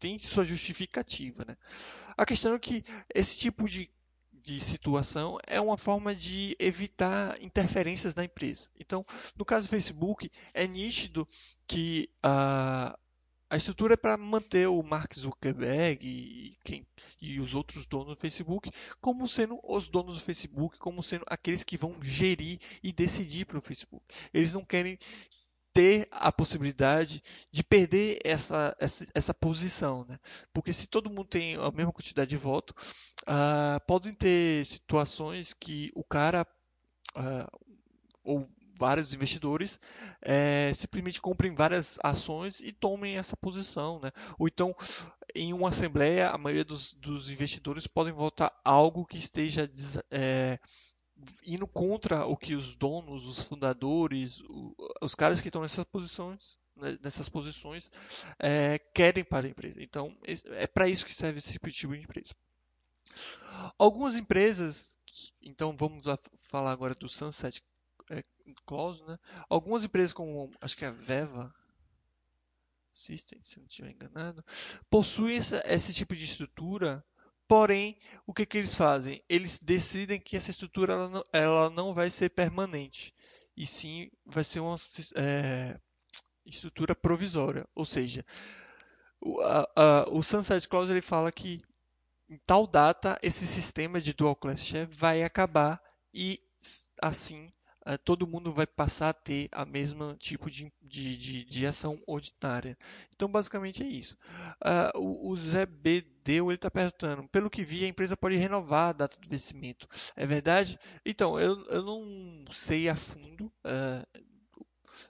[0.00, 1.56] tem sua justificativa, né?
[2.16, 2.84] A questão é que
[3.14, 3.90] esse tipo de,
[4.32, 8.68] de situação é uma forma de evitar interferências na empresa.
[8.78, 9.04] Então,
[9.36, 11.28] no caso do Facebook, é nítido
[11.66, 12.98] que a
[13.50, 16.86] a estrutura é para manter o Mark Zuckerberg e, quem,
[17.20, 18.70] e os outros donos do Facebook
[19.00, 23.58] como sendo os donos do Facebook, como sendo aqueles que vão gerir e decidir para
[23.58, 24.04] o Facebook.
[24.32, 24.96] Eles não querem
[25.72, 30.18] ter a possibilidade de perder essa, essa, essa posição, né?
[30.52, 32.72] Porque se todo mundo tem a mesma quantidade de voto,
[33.22, 36.46] uh, podem ter situações que o cara
[37.16, 37.58] uh,
[38.22, 38.48] ou
[38.80, 39.78] vários investidores
[40.22, 44.00] é, simplesmente comprem várias ações e tomem essa posição.
[44.00, 44.10] Né?
[44.38, 44.74] Ou então,
[45.34, 49.70] em uma assembleia, a maioria dos, dos investidores podem votar algo que esteja
[50.10, 50.58] é,
[51.46, 54.42] indo contra o que os donos, os fundadores,
[55.02, 57.92] os caras que estão nessas posições né, nessas posições
[58.38, 59.82] é, querem para a empresa.
[59.82, 62.34] Então, é para isso que serve esse tipo de empresa.
[63.78, 64.96] Algumas empresas,
[65.42, 66.04] então vamos
[66.48, 67.62] falar agora do Sunset
[68.66, 69.18] Clause, né?
[69.48, 71.54] Algumas empresas como, acho que é a Veva
[72.92, 74.44] System, se não estiver enganado,
[74.90, 77.04] possuem essa, esse tipo de estrutura,
[77.46, 79.22] porém, o que, que eles fazem?
[79.28, 83.14] Eles decidem que essa estrutura ela não, ela não vai ser permanente,
[83.56, 84.76] e sim vai ser uma
[85.14, 85.78] é,
[86.44, 88.24] estrutura provisória, ou seja,
[89.20, 91.62] o, a, a, o Sunset Clause ele fala que
[92.28, 95.82] em tal data esse sistema de dual class share vai acabar
[96.14, 96.40] e
[97.02, 97.52] assim
[98.04, 102.76] todo mundo vai passar a ter a mesma tipo de, de, de, de ação ordinária.
[103.14, 104.16] Então, basicamente é isso.
[104.62, 105.66] Uh, o, o Zé
[106.26, 109.88] ele está perguntando, pelo que vi, a empresa pode renovar a data de vencimento.
[110.14, 110.78] É verdade?
[111.04, 113.52] Então, eu, eu não sei a fundo.
[113.64, 114.24] Uh,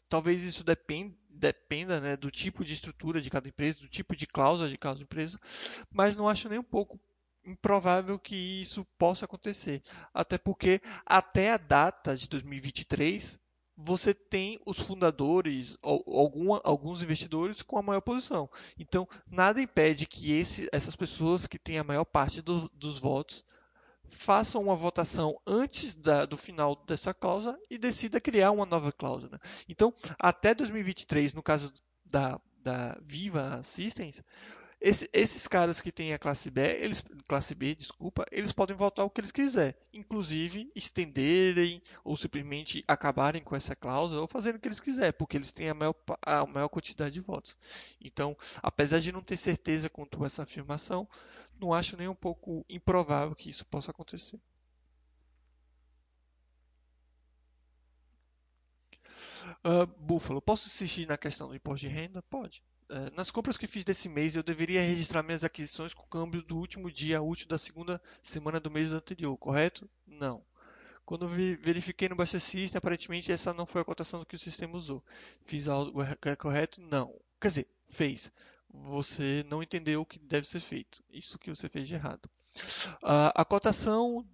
[0.08, 4.26] talvez isso dependa dependa né, do tipo de estrutura de cada empresa, do tipo de
[4.26, 5.38] cláusula de cada empresa,
[5.90, 7.00] mas não acho nem um pouco
[7.44, 9.82] improvável que isso possa acontecer.
[10.12, 13.38] Até porque até a data de 2023
[13.82, 18.48] você tem os fundadores alguma, alguns investidores com a maior posição.
[18.78, 23.42] Então, nada impede que esse, essas pessoas que têm a maior parte do, dos votos
[24.10, 29.40] façam uma votação antes da, do final dessa cláusula e decida criar uma nova cláusula.
[29.68, 31.72] Então, até 2023, no caso
[32.04, 34.22] da, da Viva Systems,
[34.80, 39.04] esse, esses caras que têm a classe B, eles, classe B, desculpa, eles podem votar
[39.04, 44.60] o que eles quiserem, inclusive estenderem ou simplesmente acabarem com essa cláusula ou fazerem o
[44.60, 47.56] que eles quiserem, porque eles têm a maior, a maior quantidade de votos.
[48.00, 51.06] Então, apesar de não ter certeza quanto a essa afirmação,
[51.60, 54.40] não acho nem um pouco improvável que isso possa acontecer.
[59.64, 62.22] Uh, Buffalo, posso insistir na questão do imposto de renda?
[62.22, 62.62] Pode.
[62.90, 66.42] É, nas compras que fiz desse mês, eu deveria registrar minhas aquisições com o câmbio
[66.42, 69.88] do último dia útil da segunda semana do mês anterior, correto?
[70.04, 70.42] Não.
[71.04, 75.04] Quando verifiquei no System, aparentemente essa não foi a cotação que o sistema usou.
[75.44, 76.02] Fiz algo
[76.36, 76.80] correto?
[76.80, 77.14] Não.
[77.40, 78.32] Quer dizer, fez.
[78.68, 81.02] Você não entendeu o que deve ser feito.
[81.10, 82.28] Isso que você fez de errado.
[83.02, 84.26] Uh, a cotação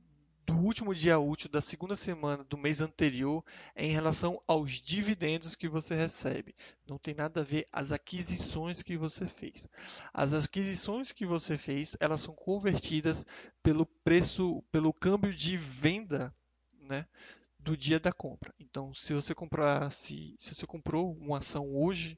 [0.46, 3.44] do último dia útil da segunda semana do mês anterior
[3.74, 6.54] é em relação aos dividendos que você recebe.
[6.86, 9.68] Não tem nada a ver as aquisições que você fez.
[10.14, 13.26] As aquisições que você fez, elas são convertidas
[13.60, 16.32] pelo preço, pelo câmbio de venda,
[16.80, 17.06] né,
[17.58, 18.54] do dia da compra.
[18.60, 22.16] Então, se você comprar, se, se você comprou uma ação hoje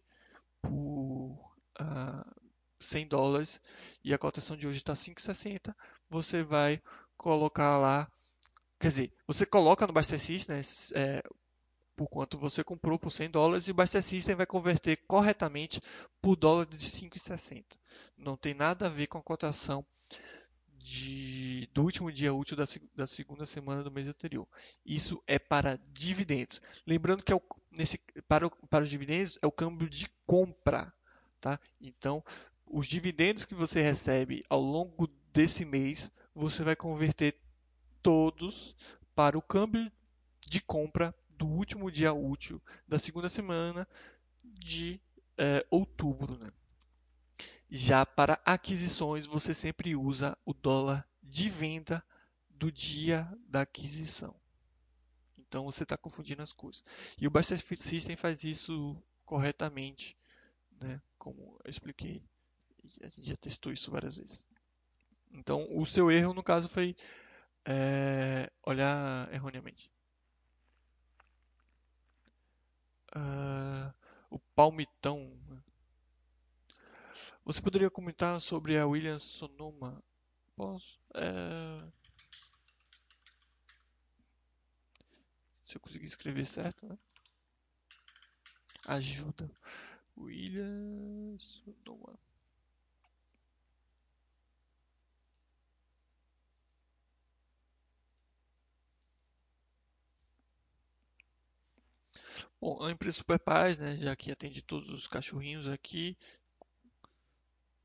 [0.60, 2.30] por uh, ah,
[2.78, 3.58] 100 dólares
[4.04, 5.74] e a cotação de hoje está 5,60,
[6.10, 6.82] você vai
[7.16, 8.06] colocar lá
[8.78, 10.62] Quer dizer, você coloca no Buster System né,
[10.94, 11.22] é,
[11.96, 15.80] por quanto você comprou por 100 dólares e o Buster System vai converter corretamente
[16.22, 17.64] por dólar de 5,60.
[18.16, 19.84] Não tem nada a ver com a cotação
[20.78, 22.64] de, do último dia útil da,
[22.94, 24.46] da, segunda semana do mês anterior.
[24.86, 26.62] Isso é para dividendos.
[26.86, 27.98] Lembrando que é o, nesse,
[28.28, 30.92] para, o, para os dividendos é o câmbio de compra.
[31.40, 31.58] Tá?
[31.80, 32.24] Então,
[32.64, 37.34] os dividendos que você recebe ao longo desse mês, você vai converter
[38.08, 38.74] todos
[39.14, 39.92] para o câmbio
[40.46, 43.86] de compra do último dia útil da segunda semana
[44.42, 44.98] de
[45.36, 46.38] é, outubro.
[46.38, 46.50] Né?
[47.68, 52.02] Já para aquisições, você sempre usa o dólar de venda
[52.48, 54.34] do dia da aquisição.
[55.36, 56.82] Então você está confundindo as coisas.
[57.20, 60.16] E o Buster System faz isso corretamente,
[60.80, 60.98] né?
[61.18, 62.22] como eu expliquei.
[63.02, 64.48] A gente já testou isso várias vezes.
[65.30, 66.96] Então o seu erro, no caso, foi
[67.70, 69.92] é, olhar erroneamente.
[73.14, 73.92] Uh,
[74.30, 75.38] o palmitão.
[77.44, 80.02] Você poderia comentar sobre a Williams Sonoma?
[80.56, 80.98] Posso?
[81.14, 81.92] É...
[85.62, 86.98] Se eu conseguir escrever certo, né?
[88.86, 89.50] Ajuda.
[90.16, 92.18] Williams Sonoma.
[102.60, 106.16] Bom, a empresa Super Paz, né, já que atende todos os cachorrinhos aqui.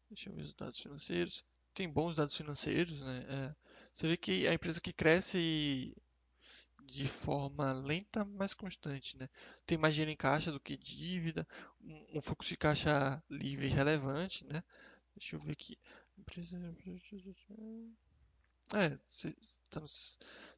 [0.09, 1.43] Deixa eu ver os dados financeiros.
[1.73, 3.25] Tem bons dados financeiros, né?
[3.27, 3.55] É,
[3.93, 5.95] você vê que a empresa que cresce
[6.85, 9.27] de forma lenta, mas constante, né?
[9.65, 11.47] Tem mais dinheiro em caixa do que dívida,
[11.81, 14.63] um, um fluxo de caixa livre relevante, né?
[15.15, 15.77] Deixa eu ver aqui.
[16.17, 16.57] Empresa...
[18.73, 19.87] É, está no,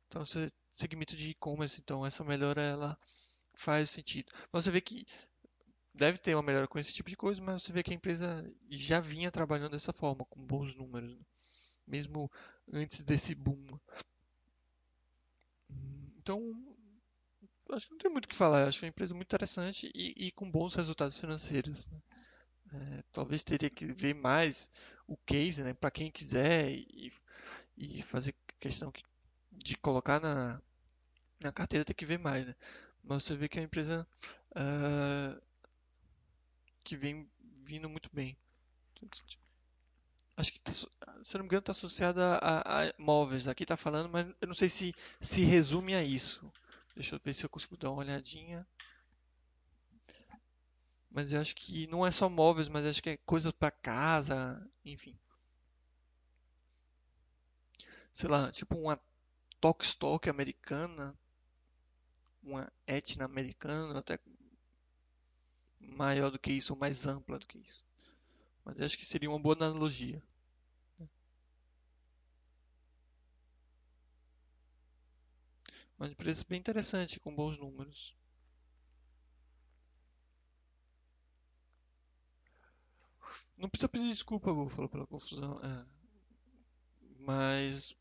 [0.10, 0.26] tá no
[0.72, 3.00] segmento de e-commerce, então essa melhora ela
[3.56, 4.32] faz sentido.
[4.52, 5.06] Mas você vê que
[5.94, 8.46] deve ter uma melhora com esse tipo de coisa, mas você vê que a empresa
[8.70, 11.22] já vinha trabalhando dessa forma, com bons números, né?
[11.88, 12.32] mesmo
[12.72, 13.66] antes desse boom.
[16.18, 16.42] Então,
[17.72, 18.68] acho que não tem muito o que falar.
[18.68, 21.88] Acho é uma empresa muito interessante e, e com bons resultados financeiros.
[21.88, 22.02] Né?
[22.74, 24.72] É, talvez teria que ver mais
[25.08, 27.14] o case, né, para quem quiser e,
[27.78, 28.92] e fazer questão
[29.52, 30.60] de colocar na,
[31.44, 32.56] na carteira, tem que ver mais, né?
[33.06, 34.08] Mas você vê que é uma empresa
[34.52, 35.42] uh,
[36.84, 37.30] que vem
[37.64, 38.38] vindo muito bem.
[40.38, 40.88] Acho que, tá, se
[41.36, 43.48] não me engano, está associada a, a, móveis.
[43.48, 46.52] Aqui está falando, mas eu não sei se se resume a isso.
[46.96, 48.68] Deixa eu ver se eu consigo dar uma olhadinha.
[51.10, 54.62] Mas eu acho que não é só móveis, mas acho que é coisas para casa,
[54.84, 55.18] enfim.
[58.14, 59.00] Sei lá, tipo uma
[59.82, 61.18] Stock americana
[62.46, 64.20] uma etna americana, até
[65.80, 67.84] maior do que isso, ou mais ampla do que isso.
[68.64, 70.22] Mas acho que seria uma boa analogia.
[75.98, 78.16] Uma empresa bem interessante, com bons números.
[83.58, 85.60] Não precisa pedir desculpa, Buffalo, pela confusão.
[85.64, 85.86] É.
[87.20, 87.96] Mas,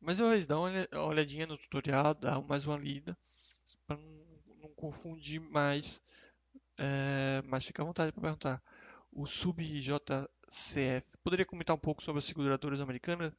[0.00, 0.70] mas eu dá uma
[1.06, 3.16] olhadinha no tutorial, dá mais uma lida
[3.86, 6.02] para não, não, confundir mais.
[6.76, 8.62] É, mas fica à vontade para perguntar.
[9.10, 13.32] O SubJCF, poderia comentar um pouco sobre as seguradoras americanas?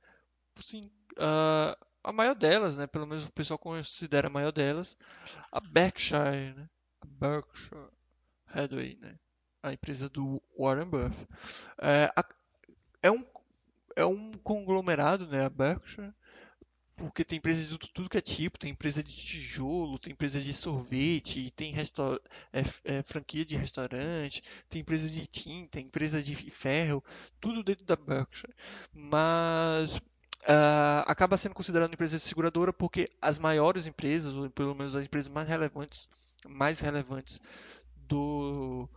[0.55, 4.97] Sim, uh, a maior delas, né, pelo menos o pessoal considera a maior delas,
[5.51, 6.69] a Berkshire, né,
[7.01, 7.89] a Berkshire
[8.47, 9.17] Hathaway, né,
[9.61, 11.27] a empresa do Warren Buffett.
[11.81, 12.23] É, a,
[13.03, 13.23] é, um,
[13.95, 16.13] é um conglomerado, né, a Berkshire,
[16.99, 20.53] porque tem empresa de tudo que é tipo, tem empresa de tijolo, tem empresa de
[20.53, 27.01] sorvete, tem é, é, franquia de restaurante, tem empresa de tinta, tem empresa de ferro,
[27.39, 28.53] tudo dentro da Berkshire.
[28.93, 35.05] Mas uh, acaba sendo considerada empresa seguradora porque as maiores empresas, ou pelo menos as
[35.05, 36.09] empresas mais relevantes,
[36.45, 37.39] mais relevantes
[37.95, 38.89] do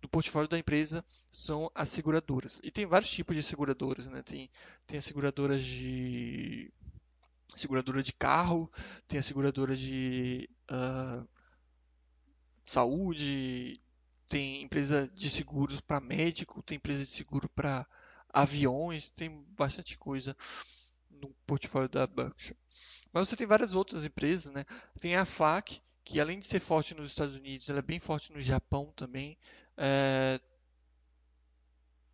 [0.00, 2.58] do portfólio da empresa são as seguradoras.
[2.62, 4.22] E tem vários tipos de seguradoras, né?
[4.22, 4.48] Tem,
[4.86, 6.72] tem as seguradoras de
[7.56, 8.70] seguradora de carro,
[9.08, 11.28] tem a seguradora de uh,
[12.62, 13.80] saúde,
[14.28, 17.86] tem empresa de seguros para médico, tem empresa de seguro para
[18.32, 20.36] aviões, tem bastante coisa
[21.10, 22.56] no portfólio da Berkshire.
[23.12, 24.64] Mas você tem várias outras empresas, né?
[25.00, 28.32] Tem a FAC, que além de ser forte nos Estados Unidos, ela é bem forte
[28.32, 29.36] no Japão também.
[29.76, 30.40] É...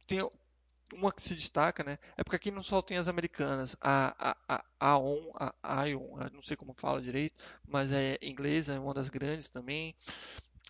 [0.06, 0.20] Tem
[0.92, 1.98] uma que se destaca, né?
[2.16, 5.30] É porque aqui não só tem as americanas, a, a, a Aon,
[5.62, 7.34] a Ion, não sei como fala direito,
[7.66, 9.94] mas é inglesa, é uma das grandes também.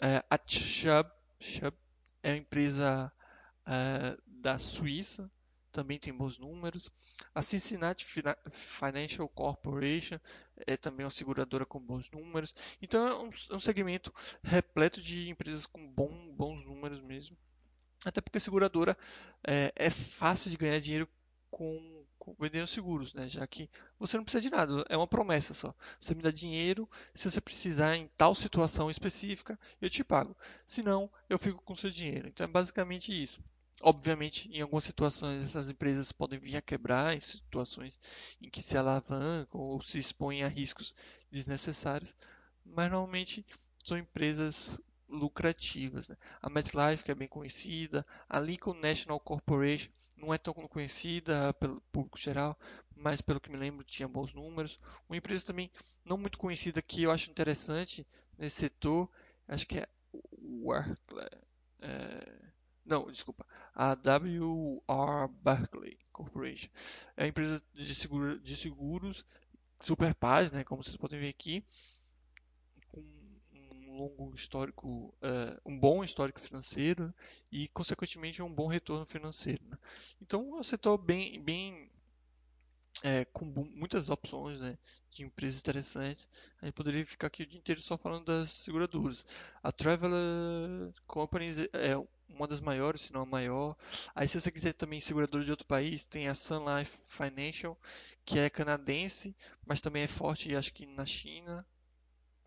[0.01, 1.11] É, a Chubb,
[1.41, 1.77] Chubb
[2.23, 3.13] é uma empresa
[3.67, 5.31] é, da Suíça
[5.77, 6.91] também tem bons números.
[7.35, 8.07] A Cincinnati
[8.51, 10.19] Financial Corporation
[10.67, 12.55] é também uma seguradora com bons números.
[12.81, 14.11] Então é um, é um segmento
[14.43, 17.37] repleto de empresas com bom, bons números mesmo.
[18.05, 18.97] Até porque a seguradora
[19.47, 21.09] é, é fácil de ganhar dinheiro
[21.51, 23.29] com, com, vendendo seguros, né?
[23.29, 25.75] Já que você não precisa de nada, é uma promessa só.
[25.99, 30.37] Você me dá dinheiro, se você precisar em tal situação específica, eu te pago.
[30.67, 32.29] Se não, eu fico com seu dinheiro.
[32.29, 33.41] Então é basicamente isso.
[33.83, 37.99] Obviamente, em algumas situações, essas empresas podem vir a quebrar, em situações
[38.41, 40.95] em que se alavancam ou se expõem a riscos
[41.31, 42.15] desnecessários,
[42.65, 43.45] mas normalmente
[43.85, 46.09] são empresas lucrativas.
[46.09, 46.17] Né?
[46.41, 51.81] A MetLife, que é bem conhecida, a Lincoln National Corporation não é tão conhecida pelo
[51.93, 52.59] público geral,
[52.95, 54.79] mas pelo que me lembro tinha bons números.
[55.09, 55.71] Uma empresa também
[56.05, 58.07] não muito conhecida que eu acho interessante
[58.39, 59.11] nesse setor,
[59.49, 59.89] acho que é
[61.81, 62.37] é,
[62.85, 66.69] não, desculpa, a WR Berkeley Corporation.
[67.17, 69.25] É uma empresa de, seguro, de seguros
[69.81, 71.65] super paz, né, como vocês podem ver aqui,
[73.97, 77.15] longo histórico, uh, um bom histórico financeiro
[77.51, 79.65] e, consequentemente, um bom retorno financeiro.
[79.67, 79.77] Né?
[80.21, 81.91] Então, é um setor bem, bem
[83.03, 84.79] é, com muitas opções né,
[85.11, 86.29] de empresas interessantes.
[86.61, 89.25] A gente poderia ficar aqui o dia inteiro só falando das seguradoras.
[89.63, 91.97] A Traveler Companies é
[92.29, 93.77] uma das maiores, se não a maior.
[94.15, 97.77] Aí se você quiser também seguradora de outro país, tem a Sun Life Financial,
[98.25, 101.67] que é canadense, mas também é forte, acho que na China.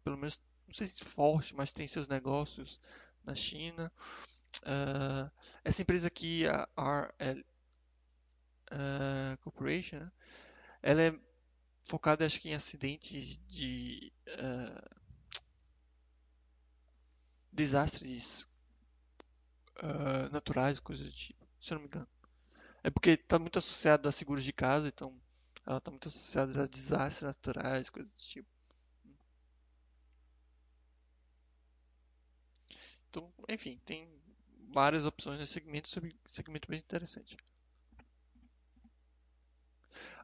[0.03, 2.79] Pelo menos, não sei se forte, mas tem seus negócios
[3.23, 3.91] na China.
[4.61, 5.29] Uh,
[5.63, 7.45] essa empresa aqui, a RL
[8.71, 10.11] uh, Corporation, né?
[10.83, 11.19] ela é
[11.83, 14.99] focada, acho que em acidentes de uh,
[17.51, 18.47] desastres
[20.29, 22.07] naturais, coisas do tipo, se eu não me engano.
[22.83, 25.17] É porque está muito associado a seguros de casa, então
[25.65, 28.58] ela está muito associada a desastres naturais, coisas do tipo.
[33.09, 34.07] Então, enfim, tem
[34.71, 35.89] várias opções nesse segmento,
[36.25, 37.35] segmento bem interessante.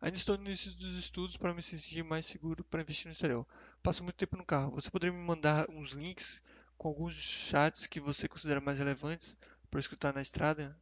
[0.01, 3.47] Ainda estou no início dos estudos para me sentir mais seguro para investir no exterior.
[3.81, 4.71] Passo muito tempo no carro.
[4.71, 6.41] Você poderia me mandar uns links
[6.77, 9.35] com alguns chats que você considera mais relevantes
[9.71, 10.79] para escutar na estrada,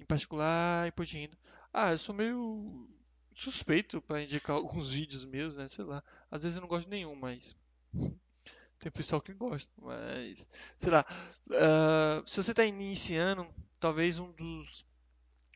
[0.00, 1.38] em particular renda.
[1.72, 2.88] Ah, eu sou meio
[3.32, 5.68] suspeito para indicar alguns vídeos meus, né?
[5.68, 6.02] Sei lá.
[6.30, 7.56] Às vezes eu não gosto de nenhum, mas
[8.82, 9.70] tem pessoal que gosta.
[9.80, 11.06] Mas sei lá.
[11.46, 14.84] Uh, se você está iniciando, talvez um dos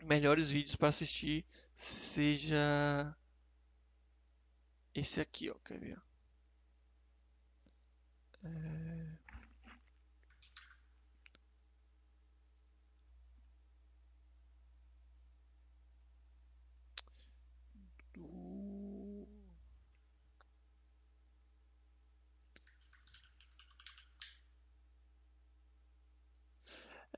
[0.04, 3.16] melhores vídeos para assistir seja
[4.94, 5.54] esse aqui, ó.
[5.64, 5.98] Quer ver?
[8.44, 9.25] É...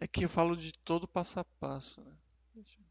[0.00, 2.12] É que eu falo de todo passo a passo, né?
[2.54, 2.88] Deixa eu...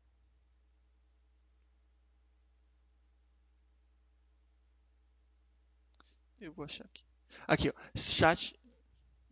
[6.40, 7.04] Eu vou achar aqui.
[7.48, 7.74] Aqui, ó.
[7.96, 8.60] Chat.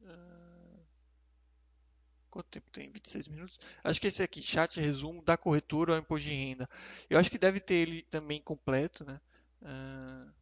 [0.02, 0.80] Uh...
[2.30, 2.90] Quanto tempo tem?
[2.92, 3.60] 26 minutos?
[3.84, 6.70] Acho que esse aqui, chat resumo da corretora ao imposto de renda.
[7.10, 9.22] Eu acho que deve ter ele também completo, né?
[9.62, 10.34] Uh...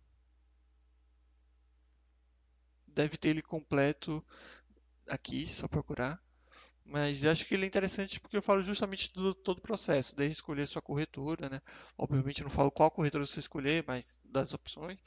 [2.88, 4.24] Deve ter ele completo
[5.08, 6.23] aqui, só procurar.
[6.86, 10.36] Mas acho que ele é interessante porque eu falo justamente do todo o processo, desde
[10.36, 11.62] escolher sua corretora, né?
[11.98, 15.00] Obviamente eu não falo qual corretora você escolher, mas das opções.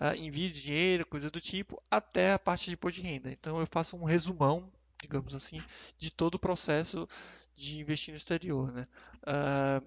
[0.00, 3.30] Uh, envio de dinheiro, coisa do tipo, até a parte de imposto de renda.
[3.30, 5.62] Então eu faço um resumão, digamos assim,
[5.98, 7.06] de todo o processo
[7.54, 8.86] de investir no exterior, né?
[9.22, 9.86] Uh,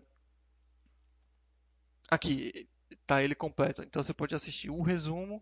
[2.09, 3.81] aqui está ele completo.
[3.83, 5.41] Então você pode assistir o resumo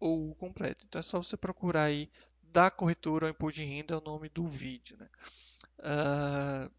[0.00, 0.84] ou o completo.
[0.88, 2.10] Então é só você procurar aí
[2.52, 4.96] da corretora ao imposto de renda é o nome do vídeo.
[4.96, 5.08] Né?
[5.78, 6.70] Uh,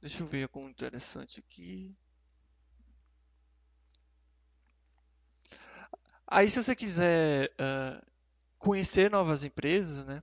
[0.00, 1.96] deixa eu ver algum interessante aqui.
[6.26, 8.04] Aí, se você quiser uh,
[8.58, 10.22] conhecer novas empresas, né?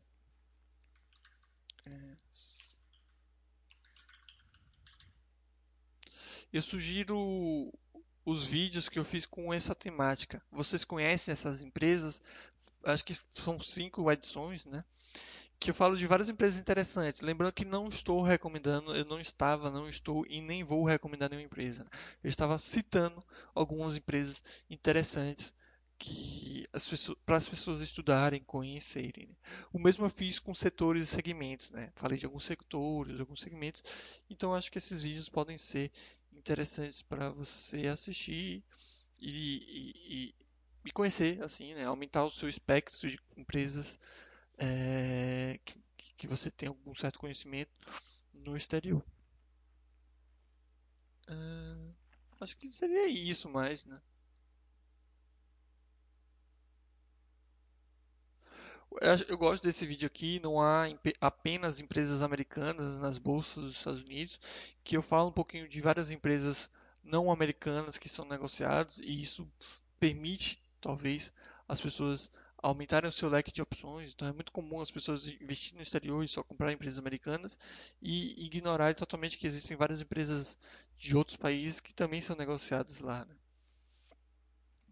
[6.51, 7.73] Eu sugiro
[8.25, 10.43] os vídeos que eu fiz com essa temática.
[10.51, 12.21] Vocês conhecem essas empresas?
[12.83, 14.83] Acho que são cinco edições, né?
[15.59, 17.21] Que eu falo de várias empresas interessantes.
[17.21, 21.45] Lembrando que não estou recomendando, eu não estava, não estou e nem vou recomendar nenhuma
[21.45, 21.85] empresa.
[22.23, 23.23] Eu estava citando
[23.53, 25.53] algumas empresas interessantes
[25.99, 29.27] que as pessoas, para as pessoas estudarem, conhecerem.
[29.27, 29.35] Né?
[29.71, 31.91] O mesmo eu fiz com setores e segmentos, né?
[31.95, 33.83] Falei de alguns setores, alguns segmentos.
[34.27, 35.91] Então acho que esses vídeos podem ser
[36.33, 38.63] interessantes para você assistir
[39.21, 40.35] e, e,
[40.85, 41.85] e, conhecer, assim, né?
[41.85, 43.99] Aumentar o seu espectro de empresas
[44.57, 45.81] é, que,
[46.17, 47.71] que você tem algum certo conhecimento
[48.33, 49.03] no exterior.
[51.29, 51.93] Uh,
[52.39, 54.01] acho que seria isso mais, né?
[59.29, 60.85] Eu gosto desse vídeo aqui, não há
[61.21, 64.37] apenas empresas americanas nas bolsas dos Estados Unidos,
[64.83, 66.69] que eu falo um pouquinho de várias empresas
[67.01, 69.49] não americanas que são negociadas e isso
[69.97, 71.33] permite, talvez,
[71.67, 74.13] as pessoas aumentarem o seu leque de opções.
[74.13, 77.57] Então é muito comum as pessoas investirem no exterior e só comprar empresas americanas
[78.01, 80.57] e ignorar totalmente que existem várias empresas
[80.95, 83.25] de outros países que também são negociadas lá.
[83.25, 83.35] Né?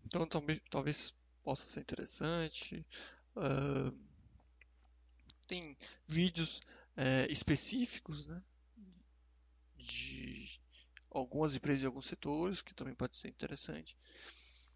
[0.06, 1.14] Então talvez, talvez
[1.44, 2.86] possa ser interessante.
[3.36, 3.96] Uh,
[5.48, 5.76] tem
[6.08, 6.62] vídeos
[6.96, 8.42] é, específicos né,
[9.78, 10.60] de
[11.10, 13.98] algumas empresas e alguns setores, que também pode ser interessante.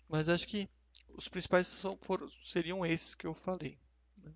[0.09, 0.67] Mas acho que
[1.13, 3.79] os principais são, foram, seriam esses que eu falei.
[4.21, 4.33] Né?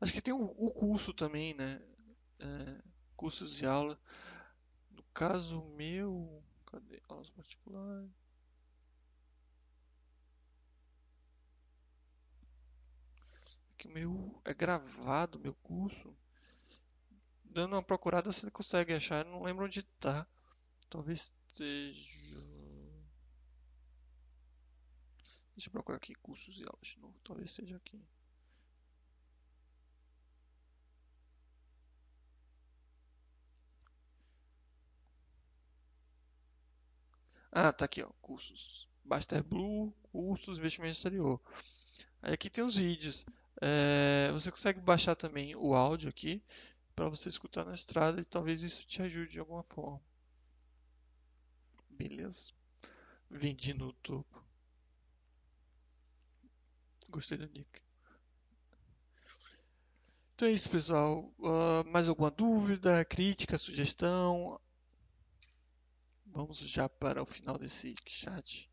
[0.00, 1.80] Acho que tem o, o curso também, né?
[2.38, 2.82] É,
[3.16, 3.98] cursos de aula.
[4.90, 8.10] No caso meu, cadê aulas particulares?
[13.78, 16.14] que o meu é gravado, meu curso.
[17.44, 20.26] Dando uma procurada você consegue achar, não lembro onde está.
[20.90, 22.47] Talvez esteja.
[25.58, 27.18] Deixa eu procurar aqui cursos e aulas de novo.
[27.24, 28.00] Talvez seja aqui.
[37.50, 38.88] Ah, tá aqui, ó, cursos.
[39.04, 41.40] Baster Blue, cursos, investimento exterior.
[42.22, 43.26] Aí aqui tem os vídeos.
[43.60, 46.40] É, você consegue baixar também o áudio aqui
[46.94, 50.00] para você escutar na estrada e talvez isso te ajude de alguma forma.
[51.90, 52.52] Beleza?
[53.28, 54.47] Vendi no topo.
[57.08, 57.80] Gostei do nick.
[60.34, 61.32] Então é isso, pessoal.
[61.38, 64.60] Uh, mais alguma dúvida, crítica, sugestão?
[66.26, 68.70] Vamos já para o final desse chat.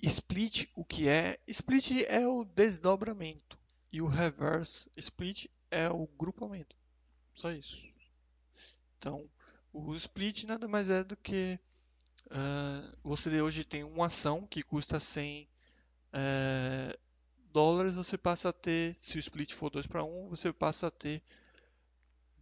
[0.00, 1.38] Split, o que é?
[1.46, 3.58] Split é o desdobramento
[3.92, 6.76] e o reverse split é o grupamento.
[7.34, 7.82] Só isso.
[8.98, 9.28] Então,
[9.72, 11.58] o split nada mais é do que
[12.26, 15.48] uh, você hoje tem uma ação que custa 100 uh,
[16.12, 16.98] eh,
[17.52, 20.90] dólares, você passa a ter, se o split for 2 para 1, você passa a
[20.90, 21.22] ter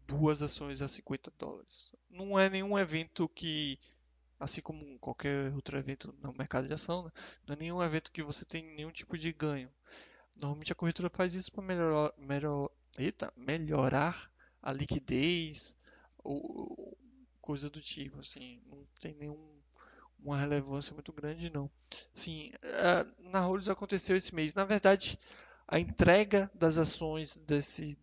[0.07, 1.92] duas ações a 50 dólares.
[2.11, 3.78] Não é nenhum evento que
[4.39, 7.11] assim como qualquer outro evento no mercado de ação, né?
[7.47, 9.70] não é nenhum evento que você tem nenhum tipo de ganho.
[10.37, 14.30] Normalmente a corretora faz isso para melhorar, melhor, eita, melhorar
[14.62, 15.76] a liquidez
[16.18, 16.97] ou
[17.41, 19.57] coisa do tipo, assim, não tem nenhum
[20.18, 21.70] uma relevância muito grande não.
[22.12, 24.55] Sim, é, na Rolls aconteceu esse mês.
[24.55, 25.18] Na verdade,
[25.68, 27.97] a entrega das ações desse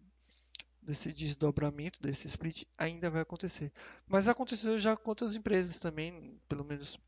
[0.84, 3.72] desse desdobramento, desse split, ainda vai acontecer.
[4.08, 7.00] Mas aconteceu já com outras empresas também, pelo menos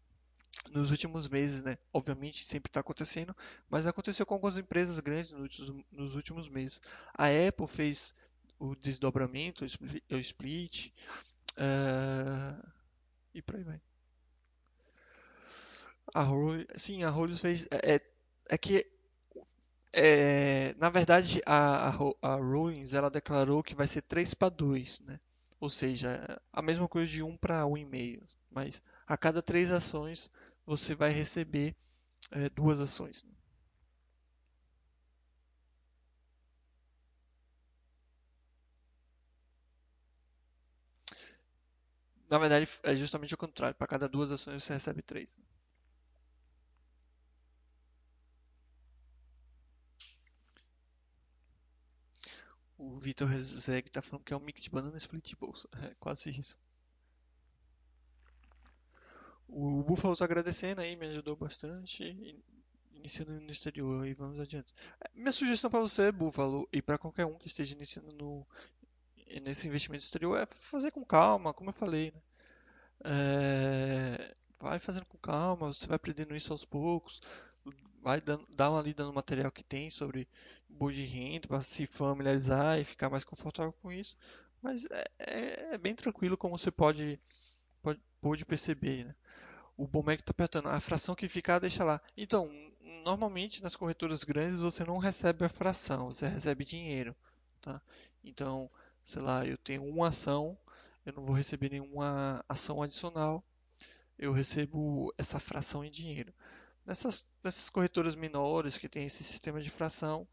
[0.72, 1.78] nos últimos meses, né?
[1.94, 3.36] Obviamente sempre está acontecendo,
[3.70, 5.32] mas aconteceu com algumas empresas grandes
[5.92, 6.82] nos últimos, meses.
[7.14, 8.16] A Apple fez
[8.58, 10.92] o desdobramento, o split,
[11.58, 12.72] uh,
[13.34, 13.82] e por aí vai.
[16.14, 17.68] A Rolls, sim, a Rolls fez.
[17.72, 18.00] É,
[18.50, 18.95] é que
[19.96, 25.00] é, na verdade, a, a, a Rollins ela declarou que vai ser 3 para 2,
[25.02, 25.20] né?
[25.60, 28.38] Ou seja, a mesma coisa de 1 para 1,5.
[28.52, 30.30] Mas a cada 3 ações
[30.66, 31.76] você vai receber
[32.32, 33.26] é, duas ações.
[42.30, 43.76] Na verdade, é justamente o contrário.
[43.76, 45.36] Para cada duas ações você recebe três.
[45.36, 45.44] Né?
[52.86, 55.68] O Vitor Rezeg tá falando que é um mix de banana split bolsa.
[55.92, 56.60] É quase isso.
[59.48, 62.04] O Buffalo tá agradecendo aí, me ajudou bastante.
[62.94, 64.74] Iniciando no exterior e vamos adiante.
[65.02, 68.48] É, minha sugestão para você, Buffalo, e para qualquer um que esteja iniciando no,
[69.42, 72.22] nesse investimento exterior é fazer com calma, como eu falei, né?
[73.04, 77.20] É, vai fazendo com calma, você vai aprendendo isso aos poucos,
[78.02, 80.28] vai dando, dar uma lida no material que tem sobre
[80.92, 84.18] de renda para se familiarizar e ficar mais confortável com isso.
[84.62, 87.20] Mas é, é, é bem tranquilo como você pode,
[87.82, 89.16] pode, pode perceber, né?
[89.78, 92.02] O Bomec está apertando, a fração que ficar deixa lá.
[92.16, 92.50] Então,
[93.04, 97.16] normalmente nas corretoras grandes você não recebe a fração, você recebe dinheiro,
[97.62, 97.82] tá?
[98.24, 98.72] Então,
[99.04, 100.58] sei lá, eu tenho uma ação,
[101.06, 103.44] eu não vou receber nenhuma ação adicional,
[104.18, 106.34] eu recebo essa fração em dinheiro.
[106.86, 110.28] Nessas, nessas corretoras menores que tem esse sistema de fração,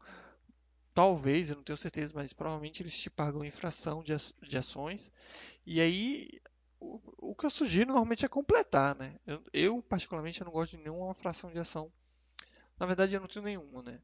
[0.93, 5.11] talvez, eu não tenho certeza, mas provavelmente eles te pagam em fração de, de ações.
[5.65, 6.29] E aí,
[6.79, 9.15] o, o, que eu sugiro normalmente é completar, né?
[9.25, 11.91] Eu, eu, particularmente, eu não gosto de nenhuma fração de ação.
[12.79, 13.99] Na verdade, eu não tenho nenhuma, né?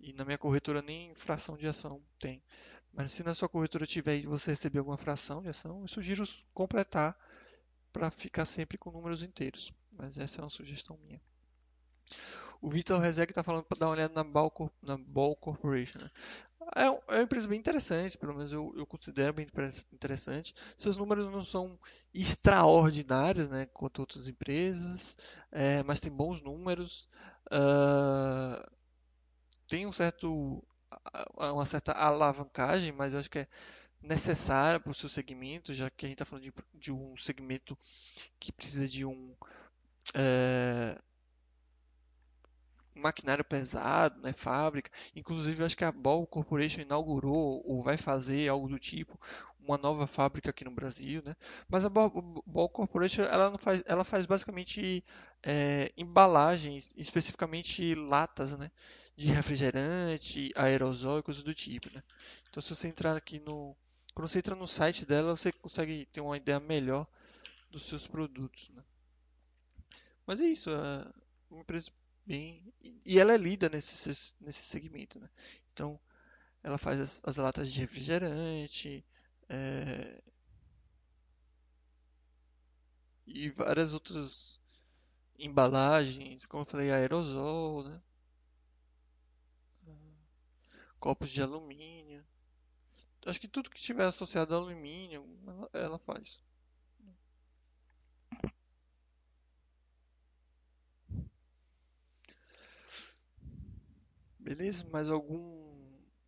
[0.00, 2.42] E na minha corretora nem fração de ação tem.
[2.92, 6.24] Mas se na sua corretora tiver e você receber alguma fração de ação, eu sugiro
[6.52, 7.16] completar
[7.92, 9.72] para ficar sempre com números inteiros.
[9.92, 11.20] Mas essa é uma sugestão minha.
[12.64, 14.50] O Vitor Rezek está falando para dar uma olhada na Ball,
[14.80, 15.98] na Ball Corporation.
[15.98, 16.10] Né?
[16.74, 19.46] É, é, uma empresa bem interessante, pelo menos eu, eu, considero bem
[19.92, 20.54] interessante.
[20.74, 21.78] Seus números não são
[22.14, 25.18] extraordinários, né, quanto outras empresas,
[25.52, 27.06] é, mas tem bons números.
[27.52, 28.66] Uh,
[29.68, 30.66] tem um certo,
[31.36, 33.48] uma certa alavancagem, mas eu acho que é
[34.00, 37.76] necessária para o seu segmento, já que a gente está falando de, de, um segmento
[38.40, 39.36] que precisa de um
[40.14, 40.98] é,
[42.94, 44.90] maquinário pesado, né, fábrica.
[45.14, 49.18] Inclusive, acho que a Ball Corporation inaugurou ou vai fazer algo do tipo
[49.66, 51.34] uma nova fábrica aqui no Brasil, né?
[51.68, 52.10] Mas a Ball,
[52.68, 55.02] Corporation ela não faz, ela faz basicamente
[55.42, 58.70] é, embalagens, especificamente latas, né?
[59.16, 62.02] De refrigerante, aerosol e coisas do tipo, né?
[62.48, 63.76] Então, se você entrar aqui no,
[64.14, 67.06] quando você entra no site dela, você consegue ter uma ideia melhor
[67.70, 68.82] dos seus produtos, né?
[70.26, 71.12] Mas é isso, é
[71.50, 71.90] uma empresa
[72.26, 72.62] bem.
[73.04, 75.28] E ela é lida nesse, nesse segmento, né?
[75.72, 75.98] Então,
[76.62, 79.04] ela faz as, as latas de refrigerante
[79.48, 80.22] é...
[83.26, 84.60] e várias outras
[85.38, 88.02] embalagens, como eu falei, aerosol, né?
[90.98, 92.24] Copos de alumínio.
[93.26, 96.40] Acho que tudo que estiver associado a alumínio, ela, ela faz.
[104.44, 104.86] Beleza?
[104.92, 105.64] Mais algum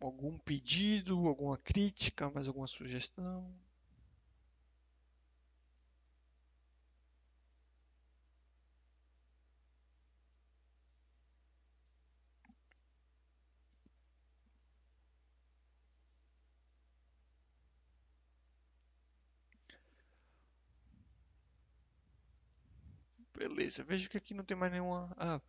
[0.01, 3.49] algum pedido, alguma crítica, mais alguma sugestão?
[23.33, 25.13] Beleza, vejo que aqui não tem mais nenhuma.
[25.17, 25.39] Ah,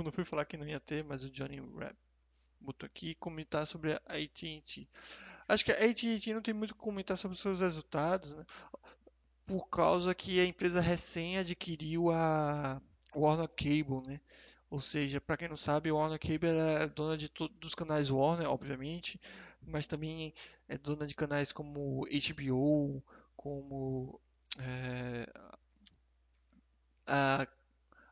[0.00, 1.94] quando fui falar que não ia ter, mas o Johnny Rap
[2.58, 4.88] botou aqui comentar sobre a AT&T.
[5.46, 8.46] Acho que a AT&T não tem muito que comentar sobre os seus resultados, né?
[9.46, 12.80] Por causa que a empresa recém adquiriu a
[13.14, 14.20] Warner Cable, né?
[14.70, 18.08] Ou seja, para quem não sabe, a Warner Cable é dona de todos os canais
[18.10, 19.20] Warner, obviamente,
[19.60, 20.32] mas também
[20.66, 23.02] é dona de canais como HBO,
[23.36, 24.18] como
[24.58, 25.28] é,
[27.06, 27.46] a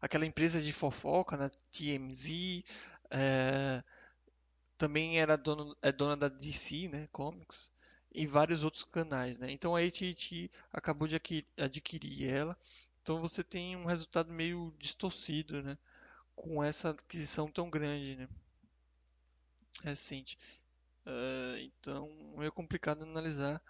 [0.00, 2.64] aquela empresa de fofoca, né, TMZ,
[3.10, 3.82] é,
[4.76, 7.72] também era dono, é dona da DC, né, Comics,
[8.12, 9.50] e vários outros canais, né.
[9.50, 11.20] Então a AT&T acabou de
[11.56, 12.56] adquirir ela,
[13.02, 15.78] então você tem um resultado meio distorcido, né,
[16.36, 18.28] com essa aquisição tão grande, né,
[19.82, 20.38] recente.
[21.06, 22.10] Uh, então
[22.42, 23.62] é complicado analisar,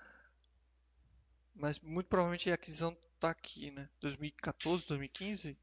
[1.54, 5.56] mas muito provavelmente a aquisição está aqui, né, 2014, 2015.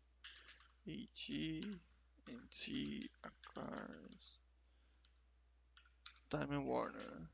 [0.87, 1.71] AT&T
[3.23, 4.39] acquires
[6.29, 7.29] Time Warner.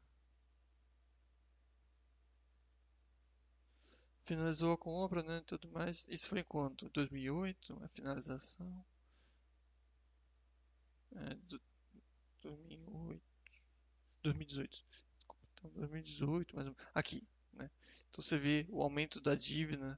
[4.26, 6.08] Finalizou a compra, né, tudo mais.
[6.08, 6.89] Isso foi em quanto?
[6.89, 8.86] 2008, a finalização.
[11.16, 11.62] É, do,
[12.41, 13.22] 2008.
[14.24, 14.86] 2018.
[15.18, 17.70] Desculpa, então 2018, mas aqui, né?
[18.10, 19.97] Então você vê o aumento da dívida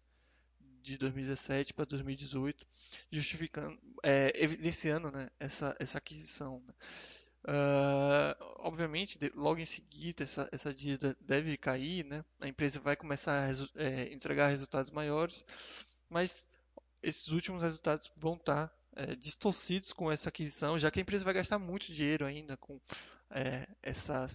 [0.84, 2.68] de 2017 para 2018,
[3.10, 6.62] justificando, é, evidenciando né, essa, essa aquisição.
[6.68, 6.74] Né?
[7.46, 12.24] Uh, obviamente, de, logo em seguida, essa, essa dívida deve cair, né?
[12.40, 15.46] a empresa vai começar a resu é, entregar resultados maiores,
[16.10, 16.48] mas
[17.02, 21.34] esses últimos resultados vão estar é, distorcidos com essa aquisição, já que a empresa vai
[21.34, 22.80] gastar muito dinheiro ainda com
[23.30, 24.30] é, essa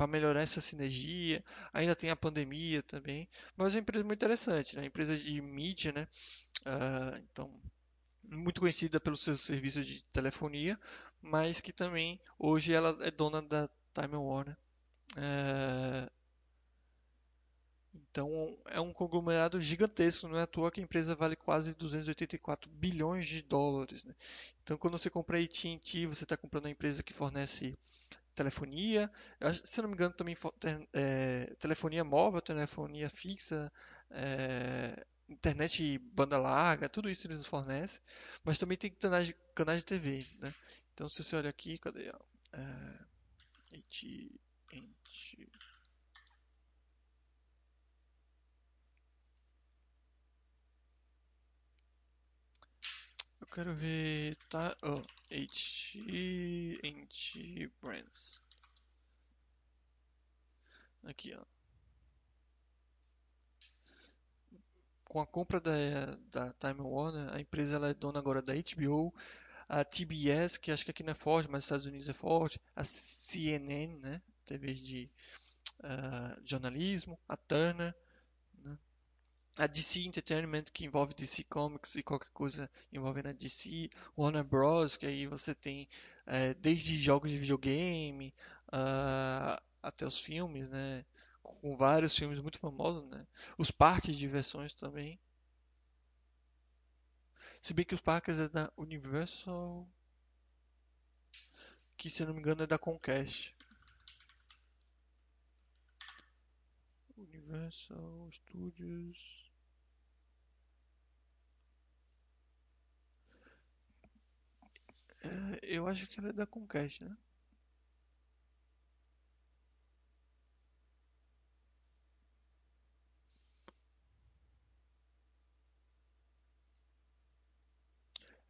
[0.00, 1.44] para melhorar essa sinergia.
[1.74, 4.86] Ainda tem a pandemia também, mas é uma empresa muito interessante, né?
[4.86, 6.08] Empresa de mídia, né?
[6.62, 7.52] Uh, então,
[8.26, 10.80] muito conhecida pelo seu serviço de telefonia,
[11.20, 14.56] mas que também hoje ela é dona da Time Warner.
[15.18, 16.10] Uh,
[17.92, 22.70] então é um conglomerado gigantesco, não é à toa que a empresa vale quase 284
[22.70, 24.02] bilhões de dólares.
[24.04, 24.14] Né?
[24.62, 27.76] Então quando você compra AT&T, você está comprando uma empresa que fornece
[28.34, 29.10] telefonia,
[29.64, 30.36] se não me engano também
[30.92, 33.72] é, telefonia móvel, telefonia fixa,
[34.10, 38.00] é, internet banda larga, tudo isso eles fornecem,
[38.44, 40.52] mas também tem canais, canais de TV, né?
[40.94, 42.08] Então se você olha aqui, cadê?
[42.52, 43.10] É,
[53.50, 54.36] quero ver.
[54.48, 54.76] Tá.
[54.82, 55.70] Oh, HT
[57.82, 58.40] Brands.
[61.04, 61.44] Aqui, ó.
[65.04, 69.12] Com a compra da, da Time Warner, a empresa ela é dona agora da HBO,
[69.68, 72.60] a TBS, que acho que aqui não é forte, mas nos Estados Unidos é forte,
[72.76, 74.22] a CNN, né?
[74.44, 75.10] TV de
[75.80, 77.94] uh, jornalismo, a Turner,
[79.56, 84.96] a DC Entertainment, que envolve DC Comics e qualquer coisa envolvendo a DC, Warner Bros.,
[84.96, 85.88] que aí você tem
[86.26, 88.34] é, desde jogos de videogame
[88.68, 91.04] uh, até os filmes, né?
[91.42, 93.26] Com vários filmes muito famosos, né?
[93.58, 95.18] Os parques de diversões também.
[97.60, 99.86] Se bem que os parques é da Universal,
[101.96, 103.54] que se não me engano é da Comcast.
[107.18, 109.39] Universal Studios.
[115.62, 117.16] Eu acho que ela é da Comcast, né?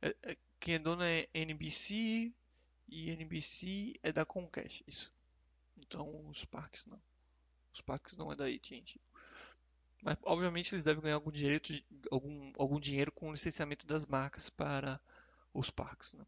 [0.03, 2.33] É, é, quem é dono é NBC
[2.89, 5.13] e NBC é da Comcast, isso.
[5.79, 7.01] Então os parques não.
[7.73, 9.01] Os parques não é da AT&T.
[10.03, 11.73] Mas obviamente eles devem ganhar algum, direito,
[12.11, 15.01] algum, algum dinheiro com o licenciamento das marcas para
[15.55, 16.15] os parques.
[16.15, 16.25] Né?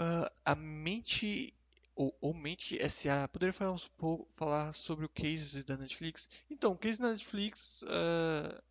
[0.00, 1.52] Uh, a mente
[1.94, 6.26] ou, ou, Mente SA, poderia falar, um pouco, falar sobre o case da Netflix?
[6.48, 8.62] Então, o case da Netflix, uh,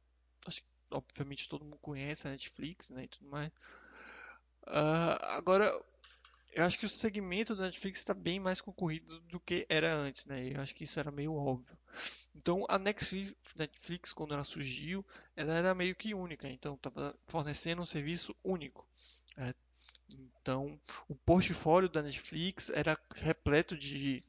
[0.48, 3.52] acho que obviamente todo mundo conhece a Netflix, né, e tudo mais.
[4.64, 5.72] Uh, agora,
[6.54, 10.26] eu acho que o segmento da Netflix está bem mais concorrido do que era antes,
[10.26, 10.52] né?
[10.52, 11.78] Eu acho que isso era meio óbvio.
[12.36, 17.86] Então, a Netflix, quando ela surgiu, ela era meio que única, então estava fornecendo um
[17.86, 18.88] serviço único.
[19.38, 19.54] É,
[20.41, 24.24] então, o portfólio da Netflix era repleto de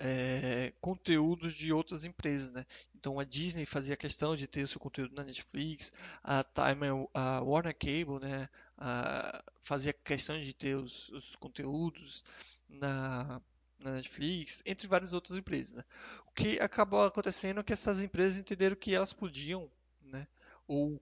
[0.00, 2.64] é, conteúdos de outras empresas, né?
[2.94, 5.92] Então a Disney fazia questão de ter o seu conteúdo na Netflix,
[6.24, 8.48] a Time, a Warner Cable, né?
[8.78, 12.24] A, fazia questão de ter os, os conteúdos
[12.68, 13.40] na,
[13.78, 15.74] na, Netflix, entre várias outras empresas.
[15.74, 15.84] Né?
[16.26, 19.70] O que acabou acontecendo é que essas empresas entenderam que elas podiam,
[20.02, 20.26] né?
[20.66, 21.00] Ou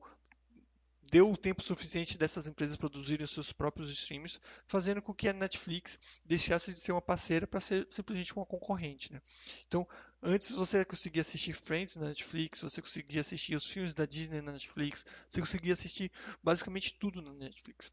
[1.11, 5.99] deu o tempo suficiente dessas empresas produzirem seus próprios streams, fazendo com que a Netflix
[6.27, 9.13] deixasse de ser uma parceira para ser simplesmente uma concorrente.
[9.13, 9.21] Né?
[9.67, 9.89] Então,
[10.23, 14.53] antes você conseguia assistir Friends na Netflix, você conseguia assistir os filmes da Disney na
[14.53, 16.13] Netflix, você conseguia assistir
[16.43, 17.93] basicamente tudo na Netflix.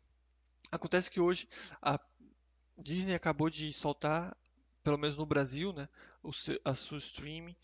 [0.71, 1.47] Acontece que hoje
[1.81, 1.99] a
[2.77, 4.35] Disney acabou de soltar,
[4.83, 5.87] pelo menos no Brasil, né,
[6.21, 7.55] o seu, a sua streaming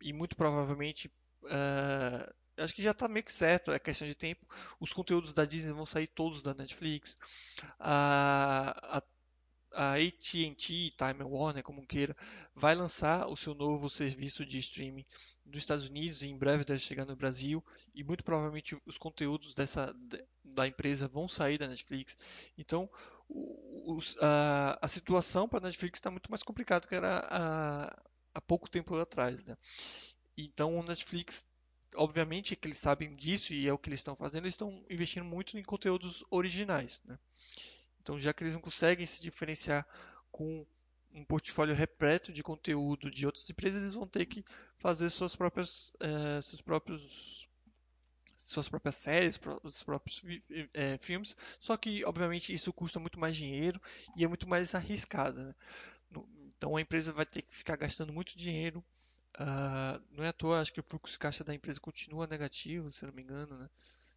[0.00, 1.08] e muito provavelmente
[1.42, 4.46] uh, acho que já está meio que certo, é questão de tempo.
[4.80, 7.16] Os conteúdos da Disney vão sair todos da Netflix.
[7.78, 9.02] A, a,
[9.72, 12.16] a AT&T, Time Warner, como queira,
[12.54, 15.06] vai lançar o seu novo serviço de streaming
[15.44, 17.64] nos Estados Unidos e em breve deve chegar no Brasil.
[17.94, 19.94] E muito provavelmente os conteúdos dessa,
[20.44, 22.16] da empresa vão sair da Netflix.
[22.56, 22.90] Então,
[23.28, 27.92] os, a, a situação para a Netflix está muito mais complicada que era
[28.34, 29.44] há pouco tempo atrás.
[29.44, 29.56] Né?
[30.36, 31.46] Então, o Netflix
[31.98, 35.24] obviamente que eles sabem disso e é o que eles estão fazendo, eles estão investindo
[35.24, 37.02] muito em conteúdos originais.
[37.04, 37.18] Né?
[38.00, 39.86] Então, já que eles não conseguem se diferenciar
[40.30, 40.66] com
[41.12, 44.44] um portfólio repleto de conteúdo de outras empresas, eles vão ter que
[44.78, 47.48] fazer suas próprias, é, seus próprios
[48.36, 50.22] suas próprias séries, os próprios
[50.72, 53.80] é, filmes, só que obviamente isso custa muito mais dinheiro
[54.16, 55.42] e é muito mais arriscado.
[55.42, 55.54] Né?
[56.56, 58.82] Então a empresa vai ter que ficar gastando muito dinheiro
[59.36, 62.90] Uh, não é à toa, acho que o fluxo de caixa da empresa continua negativo,
[62.90, 63.68] se não me engano, né?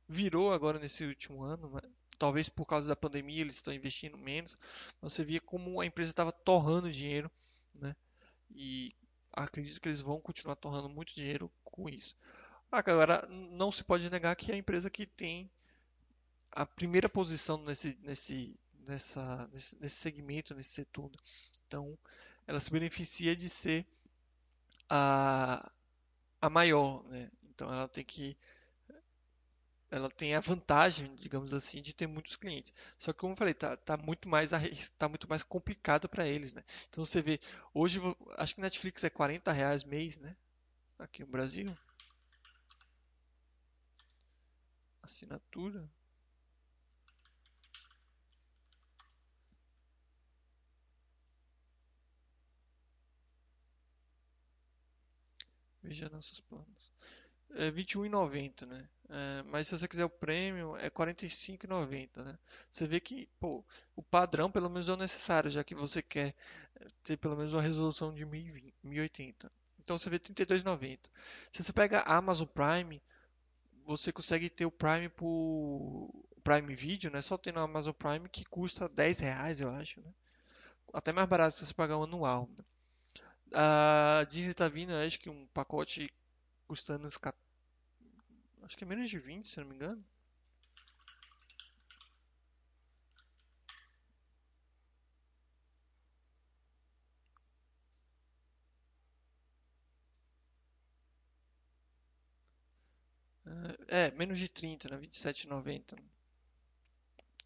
[0.08, 1.80] Virou agora nesse último ano,
[2.18, 4.58] talvez por causa da pandemia eles estão investindo menos.
[5.02, 7.32] Você via como a empresa estava torrando dinheiro
[7.76, 7.96] né?
[8.50, 8.94] E
[9.34, 12.16] acredito que eles vão continuar torrando muito dinheiro com isso.
[12.72, 15.50] Agora, não se pode negar que é a empresa que tem
[16.52, 18.58] a primeira posição nesse, nesse,
[18.88, 21.12] nessa, nesse, nesse segmento, nesse setor.
[21.66, 21.98] Então,
[22.48, 23.86] ela se beneficia de ser
[24.94, 25.72] a,
[26.42, 27.32] a maior, né?
[27.50, 28.38] Então, ela tem que
[29.90, 32.74] ela tem a vantagem, digamos assim, de ter muitos clientes.
[32.98, 34.52] Só que, como eu falei, tá, tá muito mais
[34.98, 36.64] tá muito mais complicado para eles, né?
[36.90, 37.40] Então você vê,
[37.74, 38.00] hoje
[38.38, 40.36] acho que Netflix é 40 reais mês, né?
[41.00, 41.78] Aqui no Brasil.
[45.04, 45.90] Assinatura.
[55.92, 56.94] Veja nossos planos.
[57.50, 58.88] É 21,90, né?
[59.10, 62.40] É, mas se você quiser o prêmio, é 45,90, né?
[62.70, 63.62] Você vê que, pô,
[63.94, 66.34] o padrão pelo menos é o necessário, já que você quer
[66.80, 69.52] é, ter pelo menos uma resolução de 1020, 1080.
[69.82, 71.00] Então você vê 32,90.
[71.52, 73.04] Se você pega a Amazon Prime,
[73.84, 76.10] você consegue ter o Prime por
[76.42, 77.22] Prime Video, né?
[77.22, 80.14] Só tendo o Amazon Prime que custa 10 reais, eu acho, né?
[80.94, 82.50] Até mais barato se você pagar o anual.
[82.58, 82.64] Né?
[83.54, 86.12] A Disney tá vindo, acho que um pacote
[86.68, 87.18] custando uns
[88.64, 90.04] acho que é menos de 20, se não me engano.
[103.88, 104.98] É, menos de 30, né?
[104.98, 105.96] 27,90.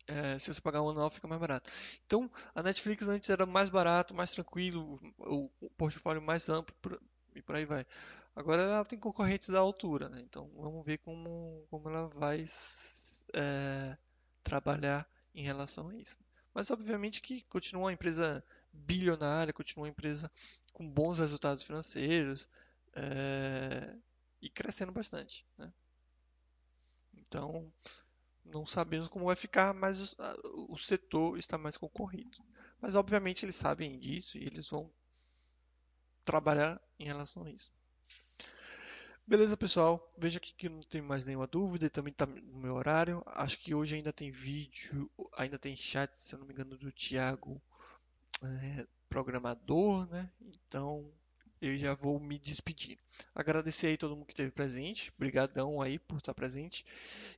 [0.08, 1.72] É, se você pagar um anual fica mais barato.
[2.06, 6.76] Então, a Netflix antes era mais barato, mais tranquilo, o, o portfólio mais amplo
[7.36, 7.86] e por aí vai.
[8.36, 10.22] Agora ela tem concorrentes à altura, né?
[10.22, 12.46] Então vamos ver como, como ela vai
[13.34, 13.98] é,
[14.44, 16.20] trabalhar em relação a isso.
[16.54, 20.32] Mas obviamente que continua uma empresa bilionária, continua uma empresa
[20.74, 22.50] com bons resultados financeiros
[22.94, 23.96] é,
[24.42, 25.46] e crescendo bastante.
[25.58, 25.72] Né?
[27.18, 27.72] Então
[28.46, 30.16] não sabemos como vai ficar, mas
[30.70, 32.38] o, setor está mais concorrido.
[32.80, 34.92] Mas obviamente eles sabem disso e eles vão
[36.24, 37.74] trabalhar em relação a isso.
[39.28, 40.08] Beleza, pessoal.
[40.18, 41.90] Veja aqui que não tem mais nenhuma dúvida.
[41.90, 43.24] Também está no meu horário.
[43.26, 46.92] Acho que hoje ainda tem vídeo, ainda tem chat, se eu não me engano, do
[46.92, 47.60] Thiago,
[48.44, 50.30] é, programador, né?
[50.42, 51.12] Então
[51.60, 53.00] eu já vou me despedir.
[53.34, 55.12] Agradecer aí todo mundo que esteve presente.
[55.16, 56.86] Obrigadão aí por estar presente.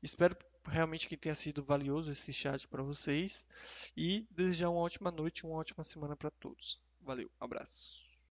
[0.03, 0.35] Espero
[0.67, 3.47] realmente que tenha sido valioso esse chat para vocês
[3.95, 6.81] e desejar uma ótima noite, uma ótima semana para todos.
[7.01, 8.06] Valeu, abraço.